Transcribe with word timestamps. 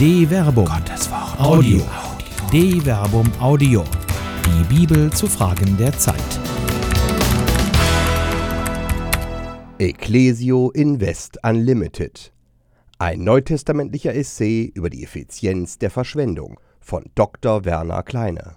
De 0.00 0.26
Verbum. 0.26 0.64
Gottes 0.64 1.10
Wort. 1.10 1.38
Audio. 1.38 1.82
De 2.50 2.80
Verbum 2.80 3.30
Audio. 3.38 3.84
Die 4.46 4.74
Bibel 4.74 5.12
zu 5.12 5.26
Fragen 5.26 5.76
der 5.76 5.92
Zeit. 5.92 6.16
Ecclesio 9.76 10.70
Invest 10.70 11.36
Unlimited. 11.44 12.32
Ein 12.98 13.24
neutestamentlicher 13.24 14.14
Essay 14.14 14.72
über 14.74 14.88
die 14.88 15.04
Effizienz 15.04 15.76
der 15.76 15.90
Verschwendung 15.90 16.58
von 16.80 17.04
Dr. 17.14 17.66
Werner 17.66 18.02
Kleine. 18.02 18.56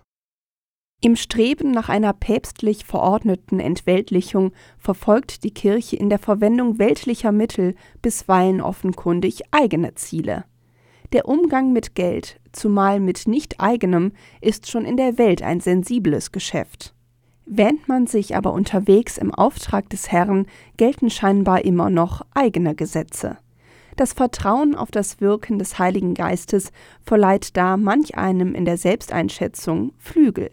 Im 1.01 1.17
Streben 1.17 1.71
nach 1.71 1.89
einer 1.89 2.13
päpstlich 2.13 2.85
verordneten 2.85 3.59
Entweltlichung 3.59 4.53
verfolgt 4.77 5.43
die 5.43 5.53
Kirche 5.53 5.97
in 5.97 6.09
der 6.09 6.19
Verwendung 6.19 6.79
weltlicher 6.79 7.33
Mittel 7.33 7.75
bisweilen 8.01 8.61
offenkundig 8.61 9.41
eigene 9.51 9.95
Ziele. 9.95 10.45
Der 11.13 11.29
Umgang 11.29 11.71
mit 11.73 11.93
Geld, 11.93 12.39
zumal 12.53 12.99
mit 12.99 13.27
nicht 13.27 13.59
eigenem, 13.59 14.13
ist 14.41 14.71
schon 14.71 14.83
in 14.83 14.97
der 14.97 15.19
Welt 15.19 15.43
ein 15.43 15.59
sensibles 15.59 16.31
Geschäft. 16.31 16.95
Wähnt 17.45 17.87
man 17.87 18.07
sich 18.07 18.35
aber 18.35 18.51
unterwegs 18.51 19.19
im 19.19 19.31
Auftrag 19.31 19.89
des 19.89 20.11
Herrn, 20.11 20.47
gelten 20.75 21.11
scheinbar 21.11 21.65
immer 21.65 21.91
noch 21.91 22.25
eigene 22.33 22.73
Gesetze. 22.73 23.37
Das 23.95 24.13
Vertrauen 24.13 24.73
auf 24.73 24.89
das 24.89 25.21
Wirken 25.21 25.59
des 25.59 25.77
Heiligen 25.77 26.15
Geistes 26.15 26.71
verleiht 27.03 27.55
da 27.57 27.77
manch 27.77 28.17
einem 28.17 28.55
in 28.55 28.65
der 28.65 28.77
Selbsteinschätzung 28.77 29.93
Flügel. 29.99 30.49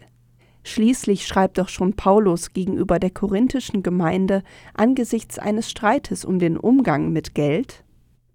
Schließlich 0.63 1.25
schreibt 1.25 1.57
doch 1.57 1.69
schon 1.69 1.95
Paulus 1.95 2.53
gegenüber 2.53 2.99
der 2.99 3.09
korinthischen 3.09 3.81
Gemeinde 3.81 4.43
angesichts 4.75 5.39
eines 5.39 5.71
Streites 5.71 6.23
um 6.23 6.37
den 6.37 6.55
Umgang 6.55 7.11
mit 7.11 7.33
Geld 7.33 7.83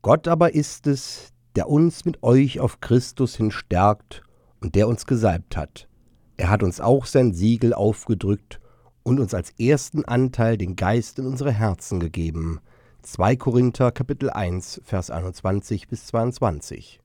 Gott 0.06 0.28
aber 0.28 0.54
ist 0.54 0.86
es, 0.86 1.32
der 1.56 1.68
uns 1.68 2.04
mit 2.04 2.22
euch 2.22 2.60
auf 2.60 2.80
Christus 2.80 3.34
hin 3.36 3.50
stärkt 3.50 4.22
und 4.60 4.74
der 4.74 4.88
uns 4.88 5.06
gesalbt 5.06 5.56
hat. 5.56 5.88
Er 6.36 6.50
hat 6.50 6.62
uns 6.62 6.80
auch 6.80 7.06
sein 7.06 7.32
Siegel 7.32 7.72
aufgedrückt 7.72 8.60
und 9.02 9.20
uns 9.20 9.32
als 9.32 9.52
ersten 9.58 10.04
Anteil 10.04 10.58
den 10.58 10.76
Geist 10.76 11.18
in 11.18 11.26
unsere 11.26 11.52
Herzen 11.52 11.98
gegeben. 11.98 12.60
2 13.02 13.36
Korinther 13.36 13.92
Kapitel 13.92 14.30
1 14.30 14.82
Vers 14.84 15.10
21 15.10 15.88
bis 15.88 16.06
22. 16.06 17.00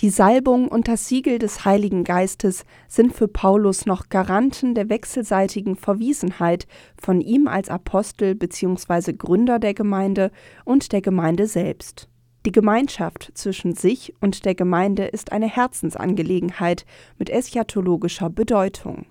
Die 0.00 0.10
Salbung 0.10 0.68
und 0.68 0.86
das 0.86 1.08
Siegel 1.08 1.38
des 1.38 1.64
Heiligen 1.64 2.04
Geistes 2.04 2.64
sind 2.86 3.12
für 3.12 3.28
Paulus 3.28 3.86
noch 3.86 4.08
Garanten 4.08 4.74
der 4.74 4.88
wechselseitigen 4.88 5.76
Verwiesenheit 5.76 6.66
von 7.00 7.20
ihm 7.20 7.48
als 7.48 7.68
Apostel 7.68 8.34
bzw. 8.34 9.12
Gründer 9.14 9.58
der 9.58 9.74
Gemeinde 9.74 10.30
und 10.64 10.92
der 10.92 11.00
Gemeinde 11.00 11.46
selbst. 11.46 12.08
Die 12.46 12.52
Gemeinschaft 12.52 13.32
zwischen 13.34 13.74
sich 13.74 14.14
und 14.20 14.44
der 14.44 14.54
Gemeinde 14.54 15.06
ist 15.06 15.32
eine 15.32 15.48
Herzensangelegenheit 15.48 16.86
mit 17.18 17.30
eschatologischer 17.30 18.30
Bedeutung. 18.30 19.06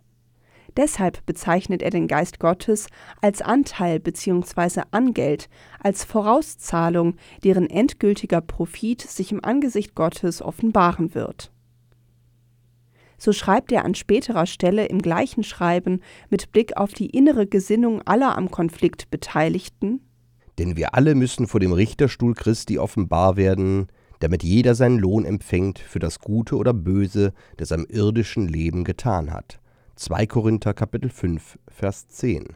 Deshalb 0.77 1.25
bezeichnet 1.25 1.81
er 1.81 1.89
den 1.89 2.07
Geist 2.07 2.39
Gottes 2.39 2.87
als 3.21 3.41
Anteil 3.41 3.99
bzw. 3.99 4.83
Angeld, 4.91 5.49
als 5.79 6.05
Vorauszahlung, 6.05 7.15
deren 7.43 7.69
endgültiger 7.69 8.41
Profit 8.41 9.01
sich 9.01 9.31
im 9.31 9.43
Angesicht 9.43 9.95
Gottes 9.95 10.41
offenbaren 10.41 11.15
wird. 11.15 11.51
So 13.17 13.33
schreibt 13.33 13.71
er 13.71 13.83
an 13.83 13.95
späterer 13.95 14.45
Stelle 14.45 14.85
im 14.85 15.01
gleichen 15.01 15.43
Schreiben 15.43 16.01
mit 16.29 16.51
Blick 16.51 16.77
auf 16.77 16.93
die 16.93 17.09
innere 17.09 17.47
Gesinnung 17.47 18.03
aller 18.03 18.37
am 18.37 18.51
Konflikt 18.51 19.09
Beteiligten 19.09 20.06
Denn 20.57 20.75
wir 20.75 20.95
alle 20.95 21.15
müssen 21.15 21.47
vor 21.47 21.59
dem 21.59 21.71
Richterstuhl 21.71 22.33
Christi 22.33 22.79
offenbar 22.79 23.37
werden, 23.37 23.87
damit 24.19 24.43
jeder 24.43 24.73
seinen 24.75 24.97
Lohn 24.97 25.25
empfängt 25.25 25.79
für 25.79 25.99
das 25.99 26.19
Gute 26.19 26.55
oder 26.55 26.73
Böse, 26.73 27.33
das 27.57 27.71
er 27.71 27.77
im 27.77 27.85
irdischen 27.85 28.47
Leben 28.47 28.83
getan 28.83 29.31
hat. 29.31 29.59
2 29.95 30.27
Korinther 30.27 30.73
Kapitel 30.73 31.09
5 31.09 31.59
Vers 31.67 32.07
10 32.07 32.55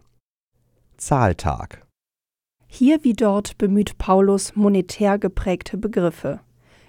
Zahltag 0.98 1.86
Hier 2.68 3.04
wie 3.04 3.14
dort 3.14 3.58
bemüht 3.58 3.98
Paulus 3.98 4.56
monetär 4.56 5.18
geprägte 5.18 5.78
Begriffe. 5.78 6.40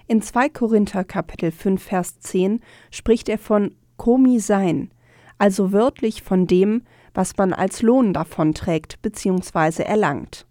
In 0.07 0.21
2 0.21 0.51
Korinther 0.51 1.05
Kapitel 1.05 1.53
5 1.53 1.83
Vers 1.83 2.21
10 2.21 2.61
spricht 2.91 3.29
er 3.29 3.39
von 3.39 3.75
Komi 3.97 4.41
sein, 4.41 4.91
also 5.39 5.73
wörtlich 5.73 6.23
von 6.23 6.47
dem, 6.47 6.83
was 7.15 7.37
man 7.37 7.53
als 7.53 7.83
Lohn 7.83 8.13
davonträgt 8.13 9.01
bzw. 9.01 9.83
erlangt. 9.83 10.47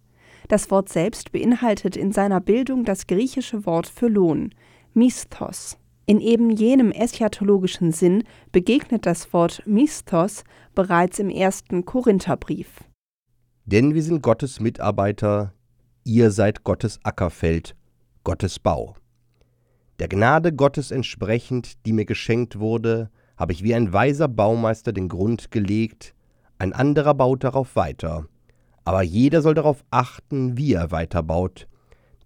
Das 0.51 0.69
Wort 0.69 0.89
selbst 0.89 1.31
beinhaltet 1.31 1.95
in 1.95 2.12
seiner 2.12 2.41
Bildung 2.41 2.84
das 2.84 3.07
griechische 3.07 3.66
Wort 3.66 3.88
für 3.88 4.09
Lohn, 4.09 4.53
Misthos. 4.94 5.78
In 6.06 6.19
eben 6.19 6.50
jenem 6.50 6.91
eschatologischen 6.91 7.94
Sinn 7.94 8.25
begegnet 8.51 9.06
das 9.06 9.31
Wort 9.31 9.63
Misthos 9.66 10.44
bereits 10.75 11.19
im 11.19 11.29
ersten 11.29 11.85
Korintherbrief. 11.85 12.84
Denn 13.63 13.94
wir 13.94 14.03
sind 14.03 14.22
Gottes 14.22 14.59
Mitarbeiter, 14.59 15.53
ihr 16.03 16.31
seid 16.31 16.66
Gottes 16.66 17.00
Ackerfeld, 17.03 17.73
Gottes 18.25 18.59
Bau. 18.59 18.97
Der 20.00 20.09
Gnade 20.09 20.51
Gottes 20.51 20.91
entsprechend, 20.91 21.85
die 21.85 21.94
mir 21.94 22.06
geschenkt 22.06 22.59
wurde, 22.59 23.09
habe 23.38 23.53
ich 23.53 23.63
wie 23.63 23.73
ein 23.73 23.94
weiser 23.94 24.28
Baumeister 24.28 24.91
den 24.91 25.07
Grund 25.07 25.50
gelegt, 25.50 26.13
ein 26.57 26.73
anderer 26.73 27.13
baut 27.13 27.45
darauf 27.45 27.78
weiter. 27.78 28.28
Aber 28.83 29.01
jeder 29.03 29.41
soll 29.41 29.53
darauf 29.53 29.83
achten, 29.91 30.57
wie 30.57 30.73
er 30.73 30.91
weiterbaut, 30.91 31.67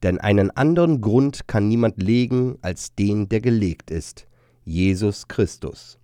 denn 0.03 0.19
einen 0.19 0.51
anderen 0.51 1.01
Grund 1.01 1.47
kann 1.47 1.67
niemand 1.67 2.01
legen 2.01 2.57
als 2.61 2.95
den, 2.95 3.27
der 3.27 3.41
gelegt 3.41 3.91
ist, 3.91 4.27
Jesus 4.63 5.27
Christus. 5.27 5.99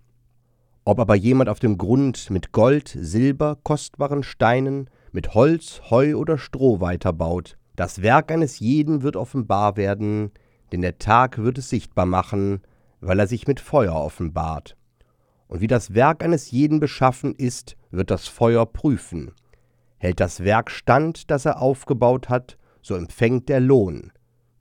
Ob 0.84 0.98
aber 0.98 1.14
jemand 1.14 1.48
auf 1.48 1.60
dem 1.60 1.78
Grund 1.78 2.28
mit 2.30 2.52
Gold, 2.52 2.96
Silber, 2.98 3.56
kostbaren 3.62 4.22
Steinen, 4.22 4.90
mit 5.12 5.34
Holz, 5.34 5.80
Heu 5.90 6.16
oder 6.16 6.38
Stroh 6.38 6.80
weiterbaut, 6.80 7.56
das 7.76 8.02
Werk 8.02 8.32
eines 8.32 8.58
jeden 8.58 9.02
wird 9.02 9.16
offenbar 9.16 9.76
werden, 9.76 10.32
denn 10.72 10.82
der 10.82 10.98
Tag 10.98 11.38
wird 11.38 11.58
es 11.58 11.68
sichtbar 11.68 12.06
machen, 12.06 12.60
weil 13.00 13.18
er 13.20 13.26
sich 13.26 13.46
mit 13.46 13.60
Feuer 13.60 13.94
offenbart. 13.94 14.76
Und 15.46 15.60
wie 15.60 15.66
das 15.66 15.94
Werk 15.94 16.24
eines 16.24 16.50
jeden 16.50 16.80
beschaffen 16.80 17.34
ist, 17.34 17.76
wird 17.90 18.10
das 18.10 18.26
Feuer 18.26 18.66
prüfen. 18.66 19.32
Hält 20.02 20.18
das 20.18 20.42
Werk 20.42 20.72
stand, 20.72 21.30
das 21.30 21.44
er 21.44 21.62
aufgebaut 21.62 22.28
hat, 22.28 22.58
so 22.82 22.96
empfängt 22.96 23.48
er 23.48 23.60
Lohn. 23.60 24.10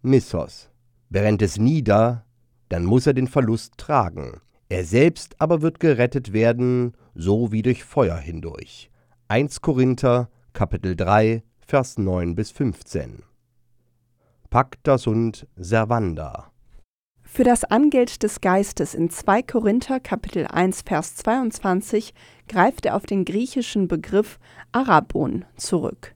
Missos. 0.04 0.70
Brennt 1.10 1.42
es 1.42 1.58
nieder, 1.58 2.28
dann 2.70 2.86
muss 2.86 3.08
er 3.08 3.16
den 3.16 3.28
Verlust 3.28 3.76
tragen. 3.80 4.42
Er 4.70 4.86
selbst 4.86 5.42
aber 5.42 5.64
wird 5.64 5.80
gerettet 5.80 6.32
werden, 6.32 6.96
so 7.16 7.52
wie 7.52 7.64
durch 7.64 7.84
Feuer 7.84 8.18
hindurch. 8.18 8.92
1 9.30 9.62
Korinther, 9.62 10.30
Kapitel 10.54 10.96
3, 10.96 11.42
Vers 11.58 11.98
9 11.98 12.36
bis 12.36 12.52
15. 12.52 13.24
Pacta 14.52 15.00
sunt 15.00 15.48
servanda. 15.56 16.51
Für 17.34 17.46
das 17.46 17.64
Angeld 17.64 18.24
des 18.24 18.42
Geistes 18.42 18.94
in 18.94 19.10
2 19.10 19.44
Korinther 19.44 20.02
Kapitel 20.02 20.48
1 20.48 20.82
Vers 20.82 21.16
22 21.16 22.14
greift 22.50 22.86
er 22.86 22.94
auf 22.98 23.06
den 23.06 23.24
griechischen 23.24 23.88
Begriff 23.88 24.38
Arabon 24.74 25.46
zurück. 25.56 26.14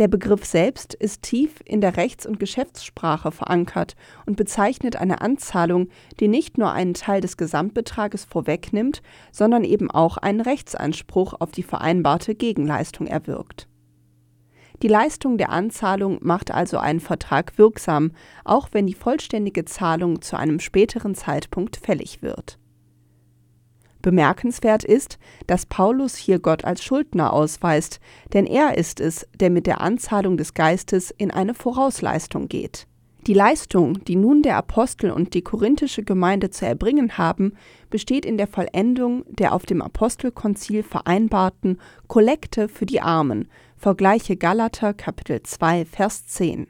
Der 0.00 0.08
Begriff 0.08 0.44
selbst 0.44 0.94
ist 0.94 1.22
tief 1.22 1.60
in 1.64 1.80
der 1.80 1.96
Rechts- 1.96 2.26
und 2.26 2.40
Geschäftssprache 2.40 3.30
verankert 3.30 3.94
und 4.26 4.36
bezeichnet 4.36 4.96
eine 4.96 5.20
Anzahlung, 5.20 5.90
die 6.18 6.26
nicht 6.26 6.58
nur 6.58 6.72
einen 6.72 6.94
Teil 6.94 7.20
des 7.20 7.36
Gesamtbetrages 7.36 8.24
vorwegnimmt, 8.24 9.00
sondern 9.30 9.62
eben 9.62 9.92
auch 9.92 10.16
einen 10.16 10.40
Rechtsanspruch 10.40 11.34
auf 11.38 11.52
die 11.52 11.62
vereinbarte 11.62 12.34
Gegenleistung 12.34 13.06
erwirkt. 13.06 13.68
Die 14.82 14.88
Leistung 14.88 15.38
der 15.38 15.50
Anzahlung 15.50 16.18
macht 16.22 16.50
also 16.50 16.76
einen 16.76 16.98
Vertrag 16.98 17.56
wirksam, 17.56 18.10
auch 18.44 18.70
wenn 18.72 18.88
die 18.88 18.94
vollständige 18.94 19.64
Zahlung 19.64 20.22
zu 20.22 20.36
einem 20.36 20.58
späteren 20.58 21.14
Zeitpunkt 21.14 21.76
fällig 21.76 22.20
wird. 22.20 22.58
Bemerkenswert 24.02 24.82
ist, 24.82 25.20
dass 25.46 25.66
Paulus 25.66 26.16
hier 26.16 26.40
Gott 26.40 26.64
als 26.64 26.82
Schuldner 26.82 27.32
ausweist, 27.32 28.00
denn 28.32 28.44
er 28.46 28.76
ist 28.76 28.98
es, 28.98 29.28
der 29.38 29.50
mit 29.50 29.68
der 29.68 29.80
Anzahlung 29.80 30.36
des 30.36 30.54
Geistes 30.54 31.12
in 31.16 31.30
eine 31.30 31.54
Vorausleistung 31.54 32.48
geht. 32.48 32.88
Die 33.28 33.34
Leistung, 33.34 34.02
die 34.02 34.16
nun 34.16 34.42
der 34.42 34.56
Apostel 34.56 35.12
und 35.12 35.34
die 35.34 35.42
korinthische 35.42 36.02
Gemeinde 36.02 36.50
zu 36.50 36.66
erbringen 36.66 37.18
haben, 37.18 37.52
besteht 37.88 38.26
in 38.26 38.36
der 38.36 38.48
Vollendung 38.48 39.24
der 39.28 39.54
auf 39.54 39.64
dem 39.64 39.80
Apostelkonzil 39.80 40.82
vereinbarten 40.82 41.78
Kollekte 42.08 42.68
für 42.68 42.84
die 42.84 43.00
Armen, 43.00 43.46
vergleiche 43.82 44.36
Galater 44.36 44.94
Kapitel 44.94 45.42
2 45.42 45.86
Vers 45.86 46.28
10. 46.28 46.68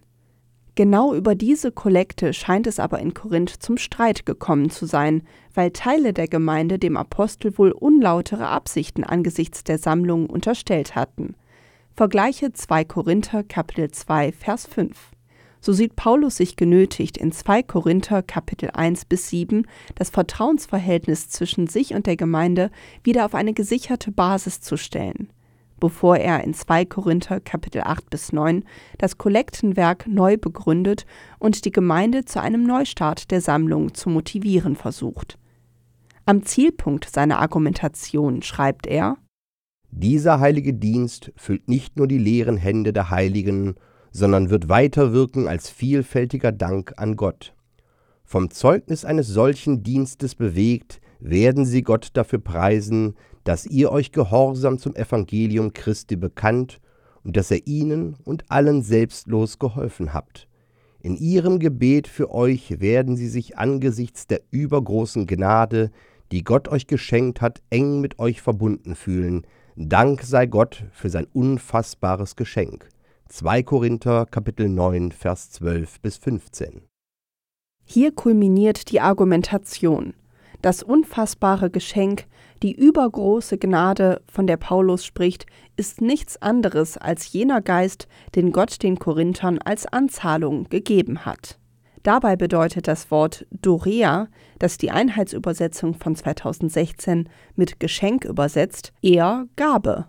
Genau 0.76 1.12
über 1.14 1.34
diese 1.34 1.70
Kollekte 1.70 2.32
scheint 2.32 2.66
es 2.66 2.80
aber 2.80 3.00
in 3.00 3.12
Korinth 3.12 3.50
zum 3.50 3.76
Streit 3.76 4.24
gekommen 4.24 4.70
zu 4.70 4.86
sein, 4.86 5.22
weil 5.52 5.72
Teile 5.72 6.14
der 6.14 6.26
Gemeinde 6.26 6.78
dem 6.78 6.96
Apostel 6.96 7.58
wohl 7.58 7.70
unlautere 7.70 8.48
Absichten 8.48 9.04
angesichts 9.04 9.62
der 9.62 9.76
Sammlung 9.76 10.24
unterstellt 10.24 10.94
hatten. 10.94 11.34
Vergleiche 11.94 12.54
2 12.54 12.86
Korinther 12.86 13.42
Kapitel 13.42 13.90
2 13.90 14.32
Vers 14.32 14.66
5. 14.66 14.96
So 15.60 15.74
sieht 15.74 15.96
Paulus 15.96 16.38
sich 16.38 16.56
genötigt, 16.56 17.18
in 17.18 17.30
2 17.30 17.62
Korinther 17.62 18.22
Kapitel 18.22 18.70
1 18.70 19.04
bis 19.04 19.28
7 19.28 19.66
das 19.96 20.08
Vertrauensverhältnis 20.08 21.28
zwischen 21.28 21.66
sich 21.66 21.92
und 21.92 22.06
der 22.06 22.16
Gemeinde 22.16 22.70
wieder 23.04 23.26
auf 23.26 23.34
eine 23.34 23.52
gesicherte 23.52 24.10
Basis 24.12 24.62
zu 24.62 24.78
stellen, 24.78 25.28
bevor 25.82 26.16
er 26.16 26.44
in 26.44 26.54
2 26.54 26.84
Korinther 26.84 27.40
Kapitel 27.40 27.82
8 27.84 28.08
bis 28.08 28.32
9 28.32 28.62
das 28.98 29.18
Kollektenwerk 29.18 30.06
neu 30.06 30.36
begründet 30.36 31.06
und 31.40 31.64
die 31.64 31.72
Gemeinde 31.72 32.24
zu 32.24 32.40
einem 32.40 32.62
Neustart 32.62 33.32
der 33.32 33.40
Sammlung 33.40 33.92
zu 33.92 34.08
motivieren 34.08 34.76
versucht. 34.76 35.40
Am 36.24 36.44
Zielpunkt 36.44 37.10
seiner 37.10 37.40
Argumentation 37.40 38.42
schreibt 38.42 38.86
er 38.86 39.16
Dieser 39.90 40.38
heilige 40.38 40.72
Dienst 40.72 41.32
füllt 41.34 41.66
nicht 41.66 41.96
nur 41.96 42.06
die 42.06 42.18
leeren 42.18 42.58
Hände 42.58 42.92
der 42.92 43.10
Heiligen, 43.10 43.74
sondern 44.12 44.50
wird 44.50 44.68
weiterwirken 44.68 45.48
als 45.48 45.68
vielfältiger 45.68 46.52
Dank 46.52 46.92
an 46.96 47.16
Gott. 47.16 47.56
Vom 48.22 48.52
Zeugnis 48.52 49.04
eines 49.04 49.26
solchen 49.26 49.82
Dienstes 49.82 50.36
bewegt, 50.36 51.00
werden 51.18 51.64
sie 51.64 51.82
Gott 51.82 52.10
dafür 52.14 52.38
preisen, 52.38 53.14
dass 53.44 53.66
ihr 53.66 53.90
euch 53.90 54.12
gehorsam 54.12 54.78
zum 54.78 54.94
Evangelium 54.94 55.72
Christi 55.72 56.16
bekannt 56.16 56.80
und 57.24 57.36
dass 57.36 57.50
er 57.50 57.66
ihnen 57.66 58.16
und 58.24 58.50
allen 58.50 58.82
selbstlos 58.82 59.58
geholfen 59.58 60.12
habt. 60.12 60.48
In 61.00 61.16
ihrem 61.16 61.58
Gebet 61.58 62.06
für 62.06 62.32
euch 62.32 62.80
werden 62.80 63.16
sie 63.16 63.28
sich 63.28 63.58
angesichts 63.58 64.26
der 64.26 64.40
übergroßen 64.50 65.26
Gnade, 65.26 65.90
die 66.30 66.44
Gott 66.44 66.68
euch 66.68 66.86
geschenkt 66.86 67.40
hat, 67.40 67.60
eng 67.70 68.00
mit 68.00 68.18
euch 68.18 68.40
verbunden 68.40 68.94
fühlen. 68.94 69.46
Dank 69.74 70.22
sei 70.22 70.46
Gott 70.46 70.84
für 70.92 71.10
sein 71.10 71.26
unfassbares 71.32 72.36
Geschenk. 72.36 72.88
2 73.28 73.62
Korinther 73.62 74.26
Kapitel 74.26 74.68
9 74.68 75.10
Vers 75.10 75.50
12 75.52 76.00
bis 76.00 76.18
15. 76.18 76.82
Hier 77.84 78.12
kulminiert 78.12 78.90
die 78.90 79.00
Argumentation. 79.00 80.14
Das 80.62 80.84
unfassbare 80.84 81.70
Geschenk, 81.70 82.26
die 82.62 82.72
übergroße 82.72 83.58
Gnade, 83.58 84.22
von 84.30 84.46
der 84.46 84.56
Paulus 84.56 85.04
spricht, 85.04 85.44
ist 85.76 86.00
nichts 86.00 86.40
anderes 86.40 86.96
als 86.96 87.32
jener 87.32 87.60
Geist, 87.60 88.06
den 88.36 88.52
Gott 88.52 88.80
den 88.84 89.00
Korinthern 89.00 89.58
als 89.58 89.86
Anzahlung 89.86 90.68
gegeben 90.68 91.24
hat. 91.26 91.58
Dabei 92.04 92.36
bedeutet 92.36 92.86
das 92.86 93.10
Wort 93.10 93.44
Dorea, 93.50 94.28
das 94.60 94.78
die 94.78 94.92
Einheitsübersetzung 94.92 95.94
von 95.94 96.14
2016 96.14 97.28
mit 97.56 97.80
Geschenk 97.80 98.24
übersetzt, 98.24 98.92
eher 99.02 99.46
Gabe. 99.56 100.06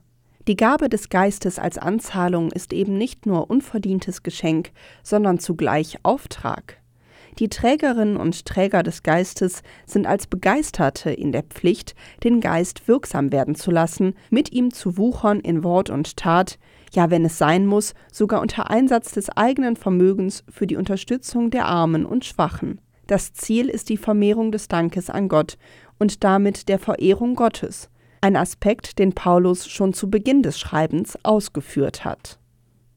Die 0.47 0.55
Gabe 0.55 0.87
des 0.87 1.09
Geistes 1.09 1.57
als 1.57 1.79
Anzahlung 1.79 2.51
ist 2.51 2.73
eben 2.73 2.97
nicht 2.97 3.25
nur 3.25 3.49
unverdientes 3.49 4.21
Geschenk, 4.21 4.71
sondern 5.01 5.39
zugleich 5.39 5.97
Auftrag. 6.03 6.82
Die 7.39 7.49
Trägerinnen 7.49 8.17
und 8.17 8.45
Träger 8.45 8.83
des 8.83 9.01
Geistes 9.01 9.63
sind 9.85 10.05
als 10.05 10.27
Begeisterte 10.27 11.11
in 11.11 11.31
der 11.31 11.43
Pflicht, 11.43 11.95
den 12.23 12.41
Geist 12.41 12.87
wirksam 12.87 13.31
werden 13.31 13.55
zu 13.55 13.71
lassen, 13.71 14.13
mit 14.29 14.51
ihm 14.51 14.71
zu 14.71 14.97
wuchern 14.97 15.39
in 15.39 15.63
Wort 15.63 15.89
und 15.89 16.15
Tat, 16.17 16.59
ja 16.93 17.09
wenn 17.09 17.25
es 17.25 17.37
sein 17.37 17.65
muss, 17.65 17.93
sogar 18.11 18.41
unter 18.41 18.69
Einsatz 18.69 19.11
des 19.11 19.29
eigenen 19.29 19.75
Vermögens 19.75 20.43
für 20.49 20.67
die 20.67 20.75
Unterstützung 20.75 21.49
der 21.49 21.65
Armen 21.65 22.05
und 22.05 22.25
Schwachen. 22.25 22.79
Das 23.07 23.33
Ziel 23.33 23.67
ist 23.67 23.89
die 23.89 23.97
Vermehrung 23.97 24.51
des 24.51 24.67
Dankes 24.67 25.09
an 25.09 25.27
Gott 25.27 25.57
und 25.99 26.23
damit 26.23 26.69
der 26.69 26.79
Verehrung 26.79 27.35
Gottes, 27.35 27.89
ein 28.21 28.35
Aspekt, 28.35 28.99
den 28.99 29.13
Paulus 29.13 29.67
schon 29.67 29.93
zu 29.93 30.09
Beginn 30.09 30.43
des 30.43 30.57
Schreibens 30.59 31.17
ausgeführt 31.23 32.05
hat. 32.05 32.39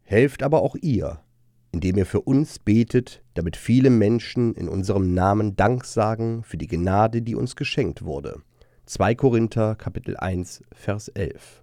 Helft 0.03 0.45
aber 0.45 0.63
auch 0.63 0.77
ihr, 0.81 1.21
indem 1.77 1.99
ihr 1.99 2.07
für 2.07 2.23
uns 2.23 2.59
betet, 2.59 3.23
damit 3.35 3.55
viele 3.55 3.91
Menschen 3.91 4.55
in 4.55 4.67
unserem 4.67 5.13
Namen 5.13 5.57
Dank 5.57 5.85
sagen 5.85 6.43
für 6.43 6.57
die 6.57 6.69
Gnade, 6.69 7.21
die 7.21 7.35
uns 7.35 7.55
geschenkt 7.55 8.03
wurde. 8.03 8.41
2 8.87 9.15
Korinther 9.15 9.75
Kapitel 9.75 10.17
1 10.17 10.65
Vers 10.73 11.09
11 11.09 11.63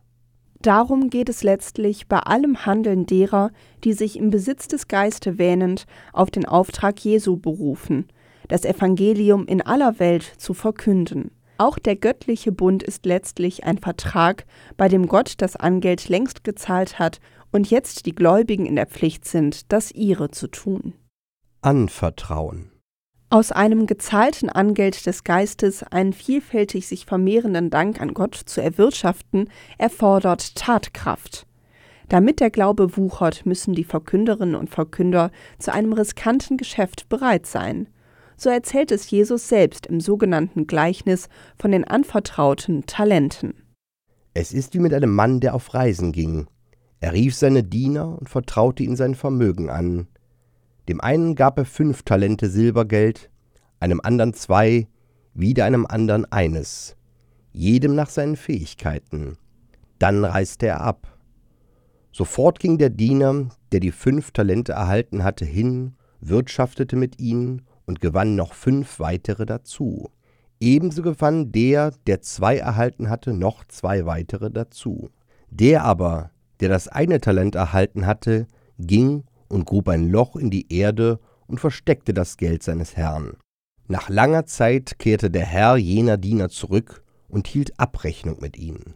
Darum 0.61 1.09
geht 1.09 1.29
es 1.29 1.41
letztlich 1.41 2.07
bei 2.07 2.19
allem 2.19 2.63
Handeln 2.67 3.07
derer, 3.07 3.49
die 3.83 3.93
sich 3.93 4.15
im 4.15 4.29
Besitz 4.29 4.67
des 4.67 4.87
Geiste 4.87 5.39
wähnend 5.39 5.87
auf 6.13 6.29
den 6.29 6.45
Auftrag 6.45 6.99
Jesu 6.99 7.37
berufen, 7.37 8.05
das 8.49 8.65
Evangelium 8.65 9.47
in 9.47 9.63
aller 9.63 9.97
Welt 9.97 10.21
zu 10.37 10.53
verkünden. 10.53 11.31
Auch 11.57 11.79
der 11.79 11.95
göttliche 11.95 12.51
Bund 12.51 12.83
ist 12.83 13.07
letztlich 13.07 13.63
ein 13.63 13.79
Vertrag, 13.79 14.45
bei 14.77 14.89
dem 14.89 15.07
Gott 15.07 15.33
das 15.37 15.55
Angeld 15.55 16.07
längst 16.07 16.43
gezahlt 16.43 16.99
hat 16.99 17.19
und 17.53 17.69
jetzt 17.69 18.05
die 18.05 18.13
Gläubigen 18.13 18.65
in 18.65 18.75
der 18.75 18.87
Pflicht 18.87 19.25
sind, 19.25 19.71
das 19.71 19.91
ihre 19.91 20.31
zu 20.31 20.47
tun. 20.47 20.93
Anvertrauen 21.61 22.73
aus 23.33 23.51
einem 23.51 23.87
gezahlten 23.87 24.47
Angeld 24.47 25.07
des 25.07 25.23
Geistes 25.23 25.81
einen 25.81 26.13
vielfältig 26.13 26.85
sich 26.85 27.07
vermehrenden 27.07 27.71
Dank 27.71 27.99
an 27.99 28.13
Gott 28.13 28.35
zu 28.35 28.61
erwirtschaften, 28.61 29.49
erfordert 29.79 30.53
Tatkraft. 30.53 31.47
Damit 32.09 32.39
der 32.39 32.51
Glaube 32.51 32.95
wuchert, 32.95 33.47
müssen 33.47 33.73
die 33.73 33.85
Verkünderinnen 33.85 34.53
und 34.53 34.69
Verkünder 34.69 35.31
zu 35.57 35.73
einem 35.73 35.93
riskanten 35.93 36.57
Geschäft 36.57 37.09
bereit 37.09 37.47
sein. 37.47 37.89
So 38.37 38.51
erzählt 38.51 38.91
es 38.91 39.09
Jesus 39.09 39.47
selbst 39.47 39.87
im 39.87 39.99
sogenannten 39.99 40.67
Gleichnis 40.67 41.27
von 41.57 41.71
den 41.71 41.85
anvertrauten 41.85 42.85
Talenten. 42.85 43.55
Es 44.35 44.53
ist 44.53 44.75
wie 44.75 44.79
mit 44.79 44.93
einem 44.93 45.15
Mann, 45.15 45.39
der 45.39 45.55
auf 45.55 45.73
Reisen 45.73 46.11
ging. 46.11 46.45
Er 47.03 47.11
rief 47.11 47.35
seine 47.35 47.65
Diener 47.65 48.17
und 48.17 48.29
vertraute 48.29 48.81
ihnen 48.81 48.95
sein 48.95 49.13
Vermögen 49.13 49.69
an. 49.69 50.07
Dem 50.87 51.01
einen 51.01 51.35
gab 51.35 51.57
er 51.57 51.65
fünf 51.65 52.03
Talente 52.03 52.49
Silbergeld, 52.49 53.29
einem 53.81 53.99
andern 54.01 54.33
zwei, 54.33 54.87
wieder 55.33 55.65
einem 55.65 55.85
andern 55.85 56.23
eines, 56.23 56.95
jedem 57.51 57.93
nach 57.93 58.07
seinen 58.07 58.37
Fähigkeiten. 58.37 59.37
Dann 59.99 60.23
reiste 60.23 60.67
er 60.67 60.79
ab. 60.79 61.19
Sofort 62.13 62.61
ging 62.61 62.77
der 62.77 62.89
Diener, 62.89 63.49
der 63.73 63.81
die 63.81 63.91
fünf 63.91 64.31
Talente 64.31 64.71
erhalten 64.71 65.25
hatte, 65.25 65.43
hin, 65.43 65.95
wirtschaftete 66.21 66.95
mit 66.95 67.19
ihnen 67.19 67.63
und 67.85 67.99
gewann 67.99 68.35
noch 68.35 68.53
fünf 68.53 69.01
weitere 69.01 69.45
dazu. 69.45 70.09
Ebenso 70.61 71.01
gewann 71.01 71.51
der, 71.51 71.91
der 72.07 72.21
zwei 72.21 72.59
erhalten 72.59 73.09
hatte, 73.09 73.33
noch 73.33 73.65
zwei 73.65 74.05
weitere 74.05 74.49
dazu. 74.49 75.09
Der 75.49 75.83
aber, 75.83 76.31
der 76.59 76.69
das 76.69 76.87
eine 76.87 77.19
Talent 77.19 77.55
erhalten 77.55 78.05
hatte, 78.05 78.47
ging 78.79 79.23
und 79.47 79.65
grub 79.65 79.89
ein 79.89 80.09
Loch 80.09 80.35
in 80.35 80.49
die 80.49 80.73
Erde 80.73 81.19
und 81.47 81.59
versteckte 81.59 82.13
das 82.13 82.37
Geld 82.37 82.63
seines 82.63 82.95
Herrn. 82.95 83.37
Nach 83.87 84.09
langer 84.09 84.45
Zeit 84.45 84.97
kehrte 84.97 85.29
der 85.29 85.45
Herr 85.45 85.75
jener 85.75 86.17
Diener 86.17 86.49
zurück 86.49 87.03
und 87.27 87.47
hielt 87.47 87.79
Abrechnung 87.79 88.37
mit 88.39 88.57
ihnen. 88.57 88.95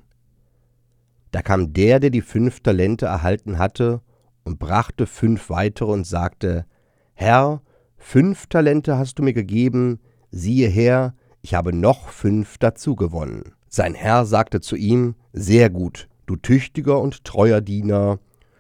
Da 1.32 1.42
kam 1.42 1.74
der, 1.74 2.00
der 2.00 2.10
die 2.10 2.22
fünf 2.22 2.62
Talente 2.62 3.06
erhalten 3.06 3.58
hatte, 3.58 4.02
und 4.44 4.60
brachte 4.60 5.08
fünf 5.08 5.50
weitere 5.50 5.92
und 5.92 6.08
sagte, 6.08 6.66
Herr, 7.14 7.62
fünf 7.98 8.48
Talente 8.48 8.98
hast 8.98 9.20
du 9.20 9.24
mir 9.24 9.34
gegeben, 9.34 10.00
siehe 10.32 10.70
her, 10.70 11.16
ich 11.42 11.54
habe 11.54 11.74
noch 11.74 12.08
fünf 12.08 12.58
dazu 12.58 12.96
gewonnen. 12.96 13.54
Sein 13.68 13.94
Herr 13.94 14.26
sagte 14.26 14.62
zu 14.62 14.78
ihm, 14.78 15.16
Sehr 15.34 15.70
gut, 15.70 16.08
du 16.28 16.36
tüchtiger 16.36 17.02
und 17.02 17.24
treuer 17.24 17.62
Diener, 17.62 18.20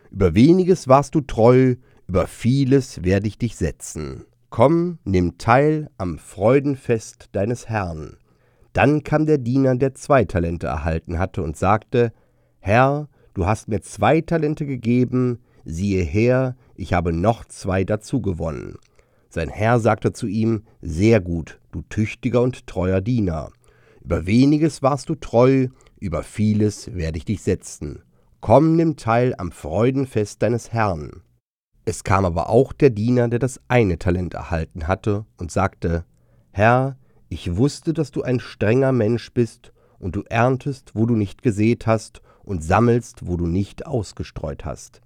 über 0.10 0.34
weniges 0.34 0.88
warst 0.88 1.14
du 1.14 1.22
treu, 1.22 1.76
über 2.08 2.26
vieles 2.26 3.04
werde 3.04 3.28
ich 3.28 3.38
dich 3.38 3.56
setzen. 3.56 4.26
Komm, 4.50 4.98
nimm 5.04 5.38
teil 5.38 5.90
am 5.98 6.18
Freudenfest 6.18 7.30
deines 7.34 7.70
Herrn. 7.70 8.18
Dann 8.74 9.04
kam 9.04 9.26
der 9.26 9.38
Diener, 9.38 9.76
der 9.76 9.94
zwei 9.94 10.24
Talente 10.24 10.68
erhalten 10.68 11.20
hatte, 11.20 11.44
und 11.44 11.58
sagte, 11.58 12.14
Herr, 12.60 13.10
du 13.34 13.46
hast 13.46 13.68
mir 13.68 13.82
zwei 13.82 14.22
Talente 14.22 14.66
gegeben, 14.66 15.40
siehe 15.66 16.04
her, 16.04 16.56
ich 16.76 16.94
habe 16.94 17.12
noch 17.12 17.44
zwei 17.46 17.84
dazu 17.84 18.22
gewonnen. 18.22 18.78
Sein 19.30 19.50
Herr 19.50 19.80
sagte 19.80 20.14
zu 20.14 20.28
ihm, 20.28 20.64
Sehr 20.82 21.20
gut, 21.20 21.60
du 21.72 21.82
tüchtiger 21.90 22.42
und 22.42 22.66
treuer 22.68 23.02
Diener. 23.02 23.52
Über 24.02 24.26
weniges 24.26 24.82
warst 24.82 25.10
du 25.10 25.16
treu, 25.16 25.68
über 26.00 26.24
vieles 26.24 26.94
werde 26.96 27.18
ich 27.18 27.26
dich 27.26 27.42
setzen. 27.42 28.04
Komm, 28.40 28.76
nimm 28.76 28.98
teil 28.98 29.34
am 29.38 29.52
Freudenfest 29.52 30.42
deines 30.42 30.72
Herrn. 30.72 31.24
Es 31.86 32.04
kam 32.04 32.26
aber 32.26 32.50
auch 32.50 32.74
der 32.74 32.90
Diener, 32.90 33.30
der 33.30 33.40
das 33.40 33.62
eine 33.68 33.98
Talent 33.98 34.34
erhalten 34.34 34.88
hatte, 34.88 35.26
und 35.38 35.52
sagte, 35.52 36.06
Herr, 36.52 36.98
ich 37.30 37.56
wusste, 37.56 37.94
dass 37.94 38.12
du 38.12 38.24
ein 38.24 38.40
strenger 38.40 38.92
Mensch 38.92 39.32
bist, 39.34 39.74
und 40.00 40.16
du 40.16 40.24
erntest, 40.30 40.96
wo 40.96 41.06
du 41.06 41.16
nicht 41.16 41.42
gesät 41.42 41.88
hast, 41.88 42.22
und 42.44 42.64
sammelst, 42.64 43.26
wo 43.26 43.36
du 43.36 43.48
nicht 43.48 43.86
ausgestreut 43.86 44.66
hast. 44.66 45.02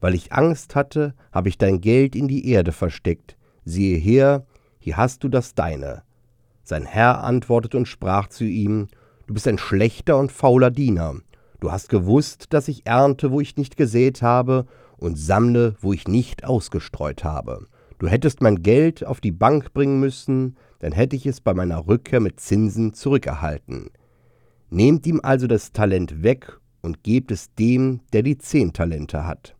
Weil 0.00 0.14
ich 0.14 0.32
Angst 0.32 0.74
hatte, 0.74 1.14
habe 1.30 1.48
ich 1.48 1.58
dein 1.58 1.80
Geld 1.80 2.16
in 2.16 2.26
die 2.26 2.48
Erde 2.48 2.72
versteckt. 2.72 3.36
Siehe 3.64 3.98
her, 3.98 4.46
hier 4.78 4.96
hast 4.96 5.22
du 5.22 5.28
das 5.28 5.54
deine. 5.54 6.02
Sein 6.62 6.86
Herr 6.86 7.22
antwortete 7.22 7.76
und 7.76 7.86
sprach 7.86 8.28
zu 8.28 8.44
ihm, 8.44 8.88
Du 9.30 9.34
bist 9.34 9.46
ein 9.46 9.58
schlechter 9.58 10.18
und 10.18 10.32
fauler 10.32 10.72
Diener. 10.72 11.14
Du 11.60 11.70
hast 11.70 11.88
gewusst, 11.88 12.46
dass 12.52 12.66
ich 12.66 12.84
ernte, 12.84 13.30
wo 13.30 13.40
ich 13.40 13.56
nicht 13.56 13.76
gesät 13.76 14.22
habe, 14.22 14.66
und 14.96 15.16
sammle, 15.16 15.76
wo 15.80 15.92
ich 15.92 16.08
nicht 16.08 16.42
ausgestreut 16.42 17.22
habe. 17.22 17.64
Du 18.00 18.08
hättest 18.08 18.40
mein 18.40 18.64
Geld 18.64 19.06
auf 19.06 19.20
die 19.20 19.30
Bank 19.30 19.72
bringen 19.72 20.00
müssen, 20.00 20.56
dann 20.80 20.90
hätte 20.90 21.14
ich 21.14 21.26
es 21.26 21.40
bei 21.40 21.54
meiner 21.54 21.86
Rückkehr 21.86 22.18
mit 22.18 22.40
Zinsen 22.40 22.92
zurückerhalten. 22.92 23.90
Nehmt 24.68 25.06
ihm 25.06 25.20
also 25.22 25.46
das 25.46 25.70
Talent 25.70 26.24
weg 26.24 26.58
und 26.82 27.04
gebt 27.04 27.30
es 27.30 27.54
dem, 27.54 28.00
der 28.12 28.24
die 28.24 28.36
zehn 28.36 28.72
Talente 28.72 29.28
hat. 29.28 29.54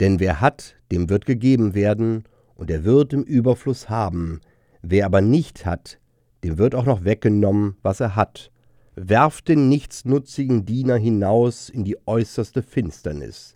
Denn 0.00 0.20
wer 0.20 0.40
hat, 0.40 0.74
dem 0.90 1.10
wird 1.10 1.26
gegeben 1.26 1.74
werden, 1.74 2.24
und 2.54 2.70
er 2.70 2.84
wird 2.84 3.12
im 3.12 3.24
Überfluss 3.24 3.90
haben. 3.90 4.40
Wer 4.80 5.04
aber 5.04 5.20
nicht 5.20 5.66
hat, 5.66 5.98
dem 6.42 6.56
wird 6.56 6.74
auch 6.74 6.86
noch 6.86 7.04
weggenommen, 7.04 7.76
was 7.82 8.00
er 8.00 8.16
hat. 8.16 8.50
Werft 8.98 9.48
den 9.48 9.68
nichtsnutzigen 9.68 10.64
Diener 10.64 10.96
hinaus 10.96 11.68
in 11.68 11.84
die 11.84 11.98
äußerste 12.06 12.62
Finsternis. 12.62 13.54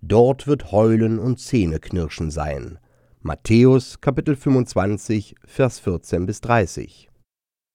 Dort 0.00 0.46
wird 0.46 0.72
Heulen 0.72 1.18
und 1.18 1.38
Zähneknirschen 1.38 2.30
sein. 2.30 2.78
Matthäus 3.20 4.00
Kapitel 4.00 4.34
25, 4.34 5.36
Vers 5.44 5.78
14 5.78 6.24
bis 6.24 6.40
30. 6.40 7.10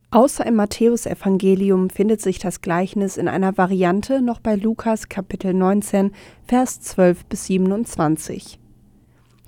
Außer 0.09 0.43
im 0.45 0.55
Matthäusevangelium 0.55 1.91
findet 1.91 2.21
sich 2.21 2.39
das 2.39 2.61
Gleichnis 2.61 3.17
in 3.17 3.27
einer 3.27 3.57
Variante 3.59 4.23
noch 4.23 4.39
bei 4.39 4.55
Lukas 4.55 5.07
Kapitel 5.07 5.53
19, 5.53 6.11
Vers 6.47 6.81
12 6.81 7.25
bis 7.25 7.45
27. 7.45 8.59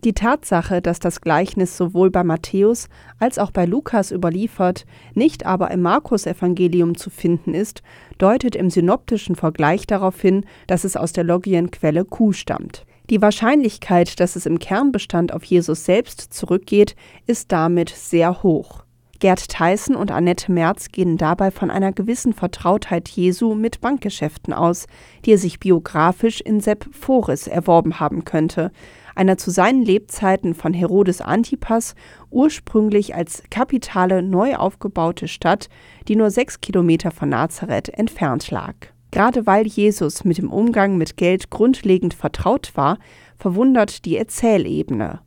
Die 0.06 0.14
Tatsache, 0.14 0.82
dass 0.82 1.00
das 1.00 1.20
Gleichnis 1.20 1.76
sowohl 1.76 2.10
bei 2.10 2.24
Matthäus 2.24 2.88
als 3.20 3.38
auch 3.38 3.52
bei 3.52 3.66
Lukas 3.66 4.12
überliefert, 4.12 4.86
nicht 5.14 5.46
aber 5.46 5.72
im 5.72 5.82
Markus-Evangelium 5.82 6.96
zu 6.96 7.10
finden 7.10 7.54
ist, 7.54 7.82
deutet 8.18 8.56
im 8.56 8.70
synoptischen 8.70 9.36
Vergleich 9.36 9.88
darauf 9.88 10.22
hin, 10.22 10.46
dass 10.68 10.86
es 10.86 10.96
aus 10.96 11.12
der 11.12 11.26
Logienquelle 11.26 12.06
Q 12.06 12.32
stammt. 12.32 12.86
Die 13.10 13.22
Wahrscheinlichkeit, 13.22 14.22
dass 14.22 14.38
es 14.38 14.46
im 14.46 14.60
Kernbestand 14.60 15.34
auf 15.34 15.44
Jesus 15.44 15.84
selbst 15.84 16.32
zurückgeht, 16.34 16.96
ist 17.26 17.52
damit 17.52 17.90
sehr 17.90 18.42
hoch. 18.42 18.86
Gerd 19.20 19.50
Theissen 19.50 19.98
und 19.98 20.12
Annette 20.12 20.50
Merz 20.50 20.90
gehen 20.94 21.18
dabei 21.18 21.52
von 21.52 21.70
einer 21.70 21.92
gewissen 21.92 22.32
Vertrautheit 22.32 23.10
Jesu 23.10 23.54
mit 23.54 23.82
Bankgeschäften 23.82 24.54
aus, 24.54 24.88
die 25.26 25.34
er 25.34 25.38
sich 25.38 25.60
biografisch 25.60 26.40
in 26.40 26.62
Sepp 26.62 26.88
Foris 26.94 27.48
erworben 27.48 28.00
haben 28.00 28.24
könnte, 28.24 28.72
einer 29.20 29.38
zu 29.38 29.52
seinen 29.52 29.84
Lebzeiten 29.84 30.56
von 30.56 30.74
Herodes 30.74 31.20
Antipas 31.20 31.94
ursprünglich 32.32 33.16
als 33.16 33.44
kapitale, 33.52 34.24
neu 34.24 34.56
aufgebaute 34.56 35.28
Stadt, 35.28 35.68
die 36.08 36.16
nur 36.16 36.32
sechs 36.32 36.62
Kilometer 36.62 37.12
von 37.12 37.28
Nazareth 37.28 37.90
entfernt 37.90 38.50
lag. 38.50 38.76
Gerade 39.12 39.46
weil 39.46 39.68
Jesus 39.68 40.24
mit 40.24 40.38
dem 40.38 40.50
Umgang 40.50 40.98
mit 40.98 41.18
Geld 41.18 41.50
grundlegend 41.50 42.14
vertraut 42.14 42.72
war, 42.76 42.98
verwundert 43.36 44.06
die 44.06 44.16
Erzählebene. 44.16 45.20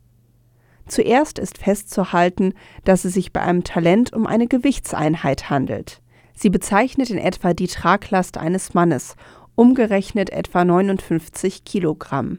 Zuerst 0.87 1.39
ist 1.39 1.59
festzuhalten, 1.59 2.55
dass 2.85 3.05
es 3.05 3.13
sich 3.13 3.31
bei 3.31 3.43
einem 3.43 3.63
Talent 3.63 4.15
um 4.15 4.27
eine 4.27 4.47
Gewichtseinheit 4.47 5.51
handelt. 5.51 6.01
Sie 6.33 6.49
bezeichnet 6.49 7.11
in 7.11 7.19
etwa 7.19 7.53
die 7.53 7.67
Traglast 7.67 8.39
eines 8.39 8.73
Mannes, 8.73 9.17
umgerechnet 9.55 10.31
etwa 10.31 10.65
59 10.65 11.65
Kilogramm. 11.65 12.39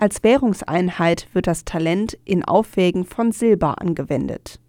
Als 0.00 0.22
Währungseinheit 0.22 1.26
wird 1.32 1.48
das 1.48 1.64
Talent 1.64 2.16
in 2.24 2.44
Aufwägen 2.44 3.04
von 3.04 3.32
Silber 3.32 3.80
angewendet. 3.80 4.60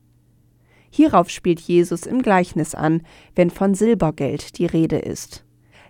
Hierauf 0.89 1.29
spielt 1.29 1.59
Jesus 1.59 2.07
im 2.07 2.23
Gleichnis 2.23 2.73
an, 2.73 3.03
wenn 3.35 3.51
von 3.51 3.75
Silbergeld 3.75 4.57
die 4.57 4.65
Rede 4.65 4.97
ist. 4.97 5.45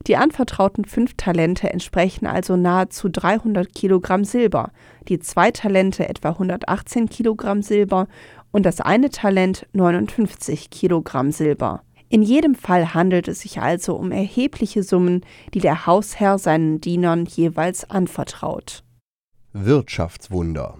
Die 0.07 0.17
anvertrauten 0.17 0.83
fünf 0.83 1.13
Talente 1.15 1.69
entsprechen 1.71 2.27
also 2.27 2.57
nahezu 2.57 3.07
300 3.07 3.73
Kilogramm 3.73 4.25
Silber, 4.25 4.71
die 5.07 5.19
zwei 5.19 5.51
Talente 5.51 6.09
etwa 6.09 6.31
118 6.31 7.07
Kilogramm 7.07 7.61
Silber 7.61 8.07
und 8.51 8.65
das 8.65 8.81
eine 8.81 9.09
Talent 9.09 9.67
59 9.71 10.69
Kilogramm 10.69 11.31
Silber. 11.31 11.83
In 12.09 12.23
jedem 12.23 12.55
Fall 12.55 12.93
handelt 12.93 13.29
es 13.29 13.39
sich 13.39 13.61
also 13.61 13.95
um 13.95 14.11
erhebliche 14.11 14.83
Summen, 14.83 15.21
die 15.53 15.59
der 15.59 15.85
Hausherr 15.85 16.37
seinen 16.39 16.81
Dienern 16.81 17.25
jeweils 17.25 17.89
anvertraut. 17.89 18.83
Wirtschaftswunder. 19.53 20.77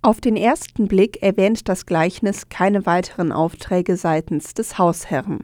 Auf 0.00 0.22
den 0.22 0.34
ersten 0.34 0.88
Blick 0.88 1.22
erwähnt 1.22 1.68
das 1.68 1.84
Gleichnis 1.84 2.48
keine 2.48 2.86
weiteren 2.86 3.32
Aufträge 3.32 3.98
seitens 3.98 4.54
des 4.54 4.78
Hausherrn. 4.78 5.40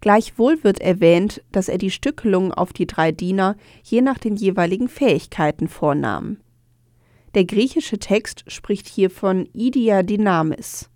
Gleichwohl 0.00 0.64
wird 0.64 0.80
erwähnt, 0.80 1.42
dass 1.52 1.68
er 1.68 1.76
die 1.76 1.90
Stückelung 1.90 2.54
auf 2.54 2.72
die 2.72 2.86
drei 2.86 3.12
Diener 3.12 3.56
je 3.82 4.00
nach 4.00 4.16
den 4.16 4.36
jeweiligen 4.36 4.88
Fähigkeiten 4.88 5.68
vornahm. 5.68 6.38
Der 7.34 7.44
griechische 7.44 7.98
Text 7.98 8.44
spricht 8.50 8.88
hier 8.88 9.10
von 9.10 9.46
Idia 9.52 10.02
Dynamis. 10.02 10.88